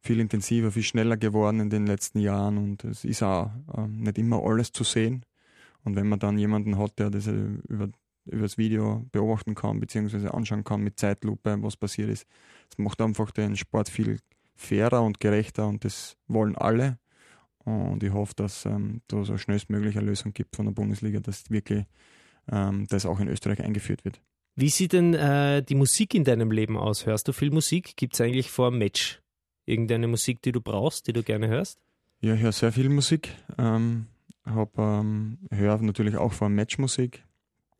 viel 0.00 0.20
intensiver, 0.20 0.70
viel 0.70 0.82
schneller 0.82 1.16
geworden 1.16 1.60
in 1.60 1.70
den 1.70 1.86
letzten 1.86 2.20
Jahren 2.20 2.58
und 2.58 2.84
es 2.84 3.04
ist 3.04 3.22
auch 3.22 3.50
ähm, 3.76 4.00
nicht 4.00 4.18
immer 4.18 4.42
alles 4.42 4.72
zu 4.72 4.84
sehen. 4.84 5.24
Und 5.84 5.96
wenn 5.96 6.08
man 6.08 6.18
dann 6.18 6.38
jemanden 6.38 6.78
hat, 6.78 6.98
der 6.98 7.10
das 7.10 7.26
äh, 7.26 7.32
über, 7.68 7.88
über 8.26 8.42
das 8.42 8.58
Video 8.58 9.06
beobachten 9.12 9.54
kann, 9.54 9.80
beziehungsweise 9.80 10.34
anschauen 10.34 10.64
kann 10.64 10.82
mit 10.82 10.98
Zeitlupe, 10.98 11.56
was 11.62 11.76
passiert 11.76 12.10
ist, 12.10 12.26
das 12.70 12.78
macht 12.78 13.00
einfach 13.00 13.30
den 13.30 13.56
Sport 13.56 13.88
viel 13.88 14.18
fairer 14.54 15.02
und 15.02 15.20
gerechter 15.20 15.66
und 15.66 15.84
das 15.84 16.16
wollen 16.26 16.56
alle. 16.56 16.98
Und 17.64 18.02
ich 18.02 18.12
hoffe, 18.12 18.34
dass 18.34 18.64
ähm, 18.64 19.02
da 19.08 19.24
so 19.24 19.36
schnellstmöglich 19.36 19.98
eine 19.98 20.06
Lösung 20.06 20.32
gibt 20.32 20.56
von 20.56 20.66
der 20.66 20.72
Bundesliga, 20.72 21.20
dass 21.20 21.50
wirklich 21.50 21.84
ähm, 22.50 22.86
das 22.88 23.04
auch 23.04 23.20
in 23.20 23.28
Österreich 23.28 23.62
eingeführt 23.62 24.04
wird. 24.04 24.22
Wie 24.56 24.70
sieht 24.70 24.92
denn 24.92 25.14
äh, 25.14 25.62
die 25.62 25.74
Musik 25.74 26.14
in 26.14 26.24
deinem 26.24 26.50
Leben 26.50 26.76
aus? 26.76 27.06
Hörst 27.06 27.28
du 27.28 27.32
viel 27.32 27.50
Musik? 27.50 27.94
Gibt 27.96 28.14
es 28.14 28.20
eigentlich 28.20 28.50
vor 28.50 28.70
dem 28.70 28.78
Match 28.78 29.20
irgendeine 29.68 30.08
Musik, 30.08 30.42
die 30.42 30.52
du 30.52 30.60
brauchst, 30.60 31.06
die 31.06 31.12
du 31.12 31.22
gerne 31.22 31.48
hörst? 31.48 31.78
Ja, 32.20 32.34
ich 32.34 32.40
höre 32.40 32.52
sehr 32.52 32.72
viel 32.72 32.88
Musik. 32.88 33.34
Ähm, 33.58 34.06
hab, 34.44 34.78
ähm, 34.78 35.38
höre 35.50 35.78
natürlich 35.78 36.16
auch 36.16 36.32
vor 36.32 36.48
Match 36.48 36.78
Musik. 36.78 37.24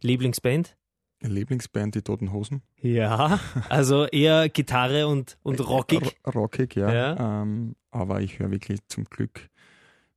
Lieblingsband? 0.01 0.77
Lieblingsband, 1.21 1.97
die 1.97 2.03
Toten 2.03 2.33
Hosen. 2.33 2.63
Ja, 2.81 3.41
also 3.69 4.07
eher 4.07 4.49
Gitarre 4.49 5.09
und, 5.09 5.37
und 5.43 5.61
rockig. 5.67 6.17
R 6.23 6.33
rockig, 6.33 6.77
ja. 6.77 6.93
Ja. 6.93 7.43
Ähm, 7.43 7.75
aber 7.91 8.21
ich 8.21 8.39
höre 8.39 8.53
wirklich 8.53 8.81
zum 8.87 9.05
Glück 9.05 9.49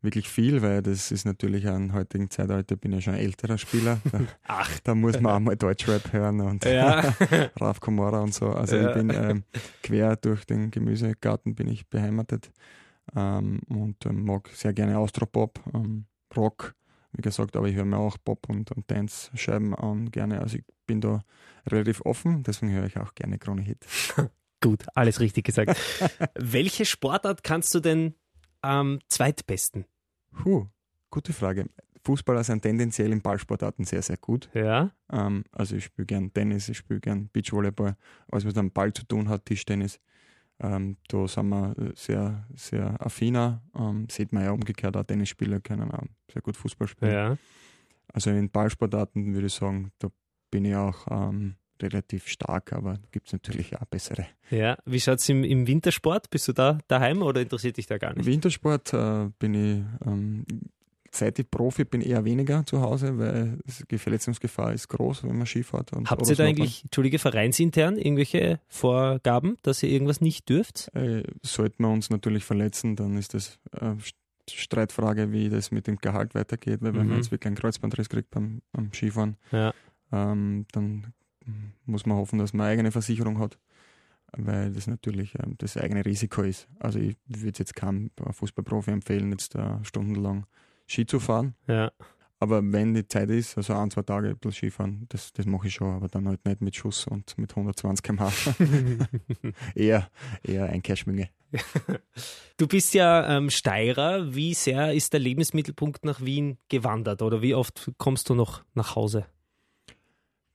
wirklich 0.02 0.28
viel, 0.30 0.62
weil 0.62 0.82
das 0.82 1.12
ist 1.12 1.26
natürlich 1.26 1.68
an 1.68 1.94
heutigen 1.94 2.30
Zeitalter, 2.30 2.76
bin 2.76 2.92
ja 2.92 3.02
schon 3.02 3.14
ein 3.14 3.20
älterer 3.20 3.58
Spieler. 3.58 4.00
Ach, 4.48 4.80
da 4.84 4.96
muss 4.96 5.20
man 5.20 5.34
auch 5.36 5.40
mal 5.40 5.56
Deutschrap 5.56 6.12
hören 6.14 6.42
und 6.42 6.66
ja. 6.66 7.14
Raf 7.60 7.80
Komora 7.80 8.22
und 8.22 8.34
so. 8.34 8.50
Also 8.50 8.76
Ja. 8.78 8.90
ich 8.90 8.96
bin 8.96 9.10
ähm, 9.12 9.44
quer 9.84 10.16
durch 10.16 10.46
den 10.46 10.72
Gemüsegarten 10.72 11.56
bin 11.56 11.68
ich 11.68 11.88
beheimatet 11.88 12.52
ähm, 13.16 13.62
und 13.70 14.06
ähm, 14.06 14.26
mag 14.26 14.50
sehr 14.54 14.74
gerne 14.74 14.98
Austropop, 14.98 15.60
ähm, 15.74 16.06
Rock, 16.36 16.76
wie 17.14 17.22
gesagt, 17.22 17.56
aber 17.58 17.68
ich 17.68 17.76
höre 17.76 17.86
mir 17.86 17.98
auch 17.98 18.18
Pop 18.24 18.48
und, 18.50 18.72
und 18.72 18.90
Dance-Scheiben 18.90 19.76
an, 19.76 20.12
gerne. 20.12 20.40
Also 20.42 20.58
ich 20.58 20.64
bin 20.88 21.02
da 21.02 21.22
relativ 21.68 22.02
offen, 22.06 22.44
deswegen 22.44 22.72
höre 22.72 22.86
ich 22.86 22.98
auch 22.98 23.14
gerne 23.16 23.38
Krone 23.38 23.62
Hit. 23.62 23.86
Gut, 24.64 24.86
alles 24.94 25.20
richtig 25.20 25.46
gesagt. 25.46 25.76
Welche 26.36 26.86
Sportart 26.86 27.44
kannst 27.44 27.74
du 27.74 27.80
denn 27.80 28.14
am 28.62 29.00
zweitbesten? 29.08 29.86
Puh, 30.32 30.68
gute 31.10 31.34
Frage. 31.34 31.70
Fußballer 32.04 32.44
sind 32.44 32.64
tendenziell 32.64 33.12
in 33.12 33.22
Ballsportarten 33.22 33.86
sehr, 33.86 34.02
sehr 34.02 34.18
gut. 34.18 34.50
Ja, 34.54 34.92
Ähm, 35.12 35.44
also 35.52 35.76
ich 35.76 35.86
spiele 35.86 36.06
gern 36.08 36.34
Tennis, 36.34 36.68
ich 36.70 36.78
spiele 36.78 37.00
gern 37.00 37.30
Beachvolleyball, 37.32 37.96
alles 38.32 38.46
was 38.46 38.56
mit 38.56 38.58
dem 38.58 38.72
Ball 38.72 38.92
zu 38.92 39.06
tun 39.06 39.30
hat, 39.30 39.46
Tischtennis. 39.46 40.00
Ähm, 40.60 40.98
da 41.08 41.28
sind 41.28 41.50
wir 41.50 41.76
äh, 41.78 41.92
sehr, 41.96 42.48
sehr 42.56 43.00
affiner. 43.06 43.62
Ähm, 43.76 44.08
sieht 44.10 44.32
man 44.34 44.44
ja 44.44 44.52
umgekehrt, 44.52 44.96
auch 44.98 45.04
Tennisspieler 45.04 45.60
können 45.60 45.92
auch 45.92 46.06
sehr 46.32 46.42
gut 46.42 46.58
Fußball 46.58 46.88
spielen. 46.88 47.12
ja. 47.12 47.38
Also 48.14 48.30
in 48.30 48.50
Ballsportarten 48.50 49.34
würde 49.34 49.48
ich 49.48 49.54
sagen, 49.54 49.92
da 50.00 50.10
bin 50.50 50.66
ich 50.66 50.76
auch 50.76 51.08
ähm, 51.10 51.56
relativ 51.84 52.28
stark, 52.28 52.74
aber 52.74 53.00
gibt 53.12 53.28
es 53.28 53.34
natürlich 53.34 53.76
auch 53.78 53.86
bessere. 53.86 54.26
Ja, 54.50 54.78
wie 54.86 55.00
schaut 55.00 55.20
es 55.20 55.30
im, 55.30 55.44
im 55.44 55.68
Wintersport? 55.68 56.30
Bist 56.30 56.48
du 56.48 56.54
da 56.54 56.78
daheim 56.88 57.22
oder 57.22 57.42
interessiert 57.42 57.78
dich 57.78 57.88
da 57.88 57.98
gar 57.98 58.14
nicht? 58.14 58.26
Wintersport 58.26 58.94
äh, 58.94 59.30
bin 59.40 59.54
ich, 59.54 59.84
ähm, 60.08 60.46
seit 61.12 61.40
ich 61.40 61.50
Profi 61.50 61.84
bin, 61.84 62.02
eher 62.02 62.24
weniger 62.26 62.66
zu 62.66 62.82
Hause, 62.82 63.18
weil 63.18 63.60
die 63.90 63.98
Verletzungsgefahr 63.98 64.74
ist 64.74 64.88
groß, 64.88 65.24
wenn 65.24 65.38
man 65.38 65.46
Skifahrt. 65.48 65.92
Und 65.94 66.10
Habt 66.10 66.28
ihr 66.30 66.36
da 66.36 66.46
eigentlich, 66.46 66.84
entschuldige, 66.84 67.20
vereinsintern 67.20 67.98
irgendwelche 67.98 68.60
Vorgaben, 68.70 69.58
dass 69.64 69.84
ihr 69.84 69.90
irgendwas 69.90 70.22
nicht 70.22 70.48
dürft? 70.50 70.90
Äh, 70.96 71.24
sollten 71.42 71.84
wir 71.84 71.90
uns 71.90 72.10
natürlich 72.10 72.44
verletzen, 72.46 72.96
dann 72.96 73.18
ist 73.18 73.34
das 73.34 73.60
äh, 73.72 73.96
Streitfrage, 74.50 75.32
wie 75.32 75.50
das 75.50 75.72
mit 75.72 75.88
dem 75.88 75.98
Gehalt 75.98 76.34
weitergeht, 76.36 76.82
weil 76.82 76.94
wenn 76.96 77.04
Mhm. 77.04 77.08
man 77.10 77.18
jetzt 77.18 77.32
wirklich 77.32 77.48
einen 77.48 77.56
Kreuzbandriss 77.56 78.10
kriegt 78.10 78.30
beim, 78.32 78.62
beim 78.72 78.92
Skifahren, 78.94 79.38
Ja. 79.52 79.74
ähm, 80.12 80.66
dann 80.72 81.14
muss 81.86 82.06
man 82.06 82.18
hoffen, 82.18 82.40
dass 82.40 82.54
man 82.54 82.66
eine 82.66 82.74
eigene 82.74 82.92
Versicherung 82.92 83.40
hat, 83.40 83.58
weil 84.34 84.72
das 84.72 84.88
natürlich 84.88 85.36
ähm, 85.40 85.56
das 85.58 85.78
eigene 85.78 86.06
Risiko 86.06 86.42
ist. 86.42 86.68
Also 86.80 87.00
ich 87.00 87.18
würde 87.28 87.60
jetzt 87.60 87.76
keinem 87.76 88.12
Fußballprofi 88.32 88.92
empfehlen, 88.92 89.32
jetzt 89.32 89.56
äh, 89.56 89.84
stundenlang 89.84 90.46
Ski 90.88 91.06
zu 91.06 91.20
fahren. 91.20 91.56
Ja. 91.68 91.92
Aber 92.42 92.60
wenn 92.64 92.96
die 92.96 93.08
Zeit 93.08 93.30
ist, 93.30 93.56
also 93.56 93.76
ein, 93.76 93.92
zwei 93.92 94.02
Tage 94.02 94.30
ein 94.30 94.38
bisschen 94.38 94.72
Skifahren, 94.72 95.06
das, 95.10 95.32
das 95.32 95.46
mache 95.46 95.68
ich 95.68 95.76
schon, 95.76 95.92
aber 95.92 96.08
dann 96.08 96.28
halt 96.28 96.44
nicht 96.44 96.60
mit 96.60 96.76
Schuss 96.76 97.06
und 97.06 97.38
mit 97.38 97.52
120 97.52 98.02
km/h. 98.02 98.32
eher, 99.76 100.10
eher 100.44 100.66
Einkehrschwinge. 100.66 101.30
Du 102.58 102.68
bist 102.68 102.94
ja 102.94 103.38
ähm, 103.38 103.50
Steirer. 103.50 104.36
Wie 104.36 104.54
sehr 104.54 104.94
ist 104.94 105.14
der 105.14 105.20
Lebensmittelpunkt 105.20 106.06
nach 106.06 106.22
Wien 106.22 106.60
gewandert 106.70 107.24
oder 107.24 107.42
wie 107.42 107.56
oft 107.56 107.92
kommst 107.98 108.30
du 108.30 108.36
noch 108.36 108.64
nach 108.76 108.96
Hause? 108.96 109.26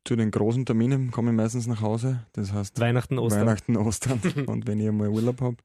Zu 0.07 0.14
den 0.14 0.31
großen 0.31 0.64
Terminen 0.64 1.11
komme 1.11 1.33
ich 1.33 1.37
meistens 1.37 1.66
nach 1.66 1.81
Hause. 1.81 2.25
Das 2.33 2.53
heißt 2.53 2.79
Weihnachten, 2.79 3.19
Ostern? 3.19 3.40
Weihnachten, 3.40 3.77
Ostern 3.77 4.21
und 4.47 4.69
wenn 4.69 4.79
ich 4.79 4.87
einmal 4.88 5.09
Urlaub 5.09 5.40
habe. 5.40 5.57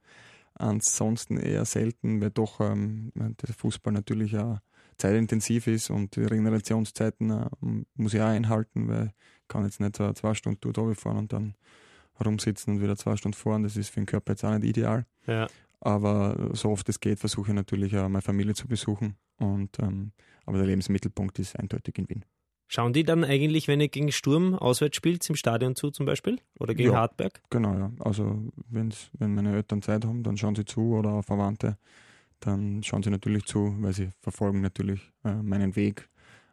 Ansonsten 0.56 1.38
eher 1.38 1.64
selten, 1.66 2.22
weil 2.22 2.32
doch 2.32 2.60
ähm, 2.60 3.12
der 3.16 3.54
Fußball 3.54 3.94
natürlich 3.94 4.36
auch 4.38 4.58
zeitintensiv 4.98 5.68
ist 5.68 5.92
und 5.92 6.16
die 6.16 6.24
Regenerationszeiten 6.24 7.30
äh, 7.30 7.50
muss 7.96 8.16
ich 8.16 8.22
auch 8.22 8.26
einhalten, 8.26 8.88
weil 8.88 9.14
ich 9.42 9.48
kann 9.48 9.64
jetzt 9.64 9.80
nicht 9.80 9.96
zwei 9.96 10.34
Stunden 10.34 10.60
dort 10.74 10.98
fahren 10.98 11.18
und 11.18 11.34
dann 11.34 11.54
herumsitzen 12.16 12.76
und 12.76 12.82
wieder 12.82 12.98
zwei 12.98 13.16
Stunden 13.18 13.38
fahren. 13.38 13.62
Das 13.62 13.78
ist 13.78 13.90
für 13.90 14.00
den 14.00 14.08
Körper 14.08 14.34
jetzt 14.34 14.44
auch 14.44 14.58
nicht 14.58 14.66
ideal. 14.66 15.06
Ja. 15.28 15.48
aber 15.82 16.50
so 16.54 16.72
oft 16.72 16.90
es 16.90 17.00
geht, 17.00 17.20
versuche 17.20 17.52
ich 17.52 17.56
natürlich 17.56 17.96
auch 17.96 18.10
meine 18.10 18.24
Familie 18.24 18.56
zu 18.56 18.68
besuchen. 18.68 19.18
Und, 19.38 19.78
ähm, 19.80 20.14
aber 20.46 20.58
der 20.58 20.66
Lebensmittelpunkt 20.66 21.38
ist 21.38 21.60
eindeutig 21.60 21.98
in 22.00 22.10
Wien. 22.10 22.26
Schauen 22.74 22.94
die 22.94 23.04
dann 23.04 23.26
eigentlich, 23.26 23.68
wenn 23.68 23.82
ihr 23.82 23.90
gegen 23.90 24.14
Sturm 24.14 24.56
auswärts 24.56 24.96
spielt, 24.96 25.30
im 25.30 25.36
Stadion 25.36 25.76
zu 25.76 25.92
zum 25.92 26.06
Beispiel? 26.06 26.40
Oder 26.58 26.74
gegen 26.74 26.94
Ja. 26.94 27.00
Hartberg? 27.00 27.42
Genau, 27.50 27.74
ja. 27.78 27.92
Also 28.00 28.44
wenn's, 28.70 29.10
wenn 29.20 29.36
meine 29.36 29.54
Eltern 29.54 29.82
Zeit 29.82 30.06
haben, 30.06 30.24
dann 30.24 30.38
schauen 30.38 30.56
sie 30.56 30.64
zu 30.64 30.94
oder 30.96 31.22
Verwandte, 31.22 31.78
dann 32.40 32.82
schauen 32.82 33.04
sie 33.04 33.10
natürlich 33.10 33.44
zu, 33.44 33.76
weil 33.82 33.92
sie 33.92 34.12
verfolgen 34.22 34.62
natürlich 34.62 35.02
äh, 35.26 35.34
meinen 35.34 35.76
Weg, 35.76 36.08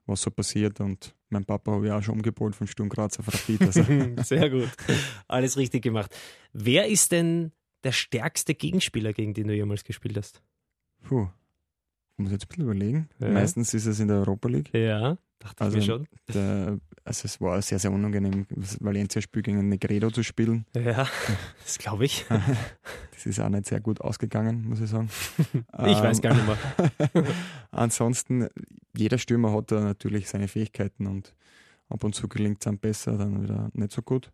was 0.07 0.21
so 0.23 0.33
passiert. 0.33 0.81
Und 0.81 1.15
mein 1.29 1.45
Papa 1.45 1.71
habe 1.71 1.87
ich 1.87 1.93
auch 1.93 2.03
schon 2.03 2.17
umgepolt 2.17 2.57
von 2.57 2.67
Sturm 2.67 2.89
Graz 2.89 3.17
auf 3.21 3.29
Rapid. 3.33 3.63
Also, 3.63 3.83
Sehr 4.25 4.51
gut. 4.51 4.71
Alles 5.29 5.57
richtig 5.57 5.85
gemacht. 5.85 6.13
Wer 6.53 6.89
ist 6.89 7.13
denn 7.13 7.53
der 7.85 7.93
stärkste 7.93 8.57
Gegenspieler, 8.57 9.13
gegen 9.13 9.35
den 9.35 9.47
du 9.47 9.55
jemals 9.55 9.85
gespielt 9.85 10.17
hast? 10.17 10.43
puh, 11.03 11.29
ich 12.17 12.23
muss 12.25 12.33
jetzt 12.33 12.47
ein 12.47 12.49
bisschen 12.49 12.65
überlegen. 12.65 13.09
Ja. 13.21 13.29
Meistens 13.31 13.73
ist 13.73 13.87
es 13.87 14.01
in 14.01 14.09
der 14.09 14.17
Europa 14.17 14.49
League. 14.49 14.75
Ja, 14.75 15.17
dachte 15.39 15.65
Also- 15.65 15.79
ich 15.79 15.87
mir 15.87 15.93
schon. 15.95 16.09
Der, 16.35 16.79
also 17.05 17.25
es 17.25 17.41
war 17.41 17.61
sehr, 17.63 17.79
sehr 17.79 17.91
unangenehm, 17.91 18.47
das 18.51 18.77
Valencia-Spiel 18.83 19.43
gegen 19.43 19.69
Negredo 19.69 20.11
zu 20.11 20.23
spielen. 20.23 20.67
Ja, 20.75 21.07
das 21.65 21.79
glaube 21.79 22.05
ich. 22.05 22.27
Das 23.13 23.27
ist 23.27 23.41
auch 23.41 23.49
nicht 23.49 23.67
sehr 23.67 23.81
gut 23.81 24.01
ausgegangen, 24.01 24.65
muss 24.69 24.81
ich 24.81 24.89
sagen. 24.91 25.09
Ich 25.87 26.01
weiß 26.01 26.23
gar 26.23 26.35
nicht 26.35 26.47
mehr. 26.47 27.25
Ansonsten, 27.73 28.47
jeder 28.97 29.19
Stürmer 29.19 29.53
hat 29.53 29.73
da 29.73 29.81
natürlich 29.81 30.29
seine 30.29 30.47
Fähigkeiten 30.49 31.07
und 31.09 31.35
ab 31.89 32.05
und 32.05 32.15
zu 32.15 32.29
gelingt 32.29 32.59
es 32.61 32.67
einem 32.69 32.79
besser, 32.79 33.19
dann 33.19 33.43
wieder 33.43 33.71
nicht 33.73 33.93
so 33.93 34.03
gut. 34.03 34.31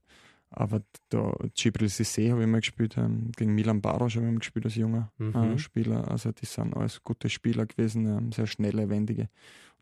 Aber 0.50 0.82
da 1.08 1.34
Gibril 1.54 1.88
Cissé 1.88 2.30
habe 2.30 2.42
ich 2.42 2.46
mal 2.46 2.60
gespielt, 2.60 2.96
ähm, 2.96 3.32
gegen 3.36 3.54
Milan 3.54 3.80
Baros 3.80 4.14
habe 4.16 4.26
ich 4.26 4.32
mal 4.32 4.38
gespielt 4.38 4.66
als 4.66 4.76
junger 4.76 5.10
Mhm. 5.18 5.34
äh, 5.34 5.58
Spieler. 5.58 6.08
Also 6.10 6.30
die 6.30 6.46
sind 6.46 6.76
alles 6.76 7.02
gute 7.02 7.28
Spieler 7.28 7.66
gewesen, 7.66 8.06
ähm, 8.06 8.32
sehr 8.32 8.46
schnelle, 8.46 8.88
wendige. 8.88 9.28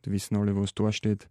Die 0.05 0.13
wissen 0.13 0.37
alle, 0.37 0.55
wo 0.57 0.63
es 0.63 0.75
da 0.75 0.93
steht. 0.93 1.29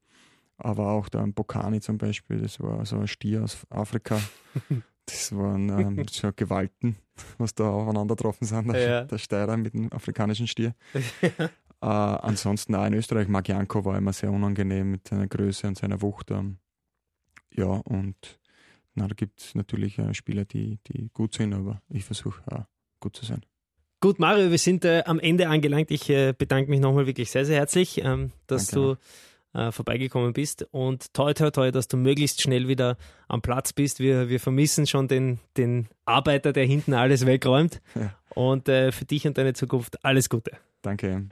Aber 0.57 0.91
auch 0.91 1.09
der 1.09 1.25
Bokani 1.27 1.81
zum 1.81 1.97
Beispiel, 1.97 2.39
das 2.39 2.59
war 2.59 2.85
so 2.85 2.97
ein 2.97 3.07
Stier 3.07 3.43
aus 3.43 3.65
Afrika. 3.69 4.19
Das 5.07 5.35
waren 5.35 5.67
ähm, 5.69 6.05
so 6.09 6.31
Gewalten, 6.33 6.95
was 7.37 7.55
da 7.55 7.69
aufeinander 7.69 8.15
getroffen 8.15 8.45
sind. 8.45 8.71
Der, 8.71 8.89
Ja. 8.89 9.03
der 9.05 9.17
Steirer 9.17 9.57
mit 9.57 9.73
dem 9.73 9.91
afrikanischen 9.91 10.47
Stier. 10.47 10.75
Äh, 11.83 11.87
ansonsten 11.87 12.75
auch 12.75 12.85
in 12.85 12.93
Österreich, 12.93 13.27
Magianko 13.27 13.83
war 13.83 13.97
immer 13.97 14.13
sehr 14.13 14.31
unangenehm 14.31 14.91
mit 14.91 15.07
seiner 15.07 15.25
Größe 15.25 15.65
und 15.67 15.79
seiner 15.79 15.99
Wucht. 16.03 16.29
Ähm, 16.29 16.59
ja, 17.51 17.65
und 17.65 18.39
na, 18.93 19.07
da 19.07 19.15
gibt 19.15 19.41
es 19.41 19.55
natürlich 19.55 19.97
äh, 19.97 20.13
Spieler, 20.13 20.45
die, 20.45 20.77
die 20.85 21.09
gut 21.11 21.33
sind, 21.33 21.55
aber 21.55 21.81
ich 21.89 22.05
versuche 22.05 22.43
auch 22.51 22.65
gut 22.99 23.15
zu 23.15 23.25
sein. 23.25 23.41
Gut, 24.01 24.17
Mario, 24.17 24.49
wir 24.49 24.57
sind 24.57 24.83
äh, 24.83 25.03
am 25.05 25.19
Ende 25.19 25.47
angelangt. 25.47 25.91
Ich 25.91 26.09
äh, 26.09 26.33
bedanke 26.35 26.71
mich 26.71 26.79
nochmal 26.79 27.05
wirklich 27.05 27.29
sehr, 27.29 27.45
sehr 27.45 27.57
herzlich, 27.57 28.03
ähm, 28.03 28.31
dass 28.47 28.67
Danke. 28.67 28.97
du 29.53 29.59
äh, 29.59 29.71
vorbeigekommen 29.71 30.33
bist. 30.33 30.67
Und 30.71 31.13
toi, 31.13 31.35
toi, 31.35 31.51
toi, 31.51 31.71
dass 31.71 31.87
du 31.87 31.97
möglichst 31.97 32.41
schnell 32.41 32.67
wieder 32.67 32.97
am 33.27 33.43
Platz 33.43 33.73
bist. 33.73 33.99
Wir, 33.99 34.27
wir 34.27 34.39
vermissen 34.39 34.87
schon 34.87 35.07
den, 35.07 35.39
den 35.55 35.87
Arbeiter, 36.05 36.51
der 36.51 36.65
hinten 36.65 36.95
alles 36.95 37.27
wegräumt. 37.27 37.79
Ja. 37.93 38.15
Und 38.33 38.67
äh, 38.69 38.91
für 38.91 39.05
dich 39.05 39.27
und 39.27 39.37
deine 39.37 39.53
Zukunft 39.53 40.03
alles 40.03 40.29
Gute. 40.29 40.53
Danke. 40.81 41.27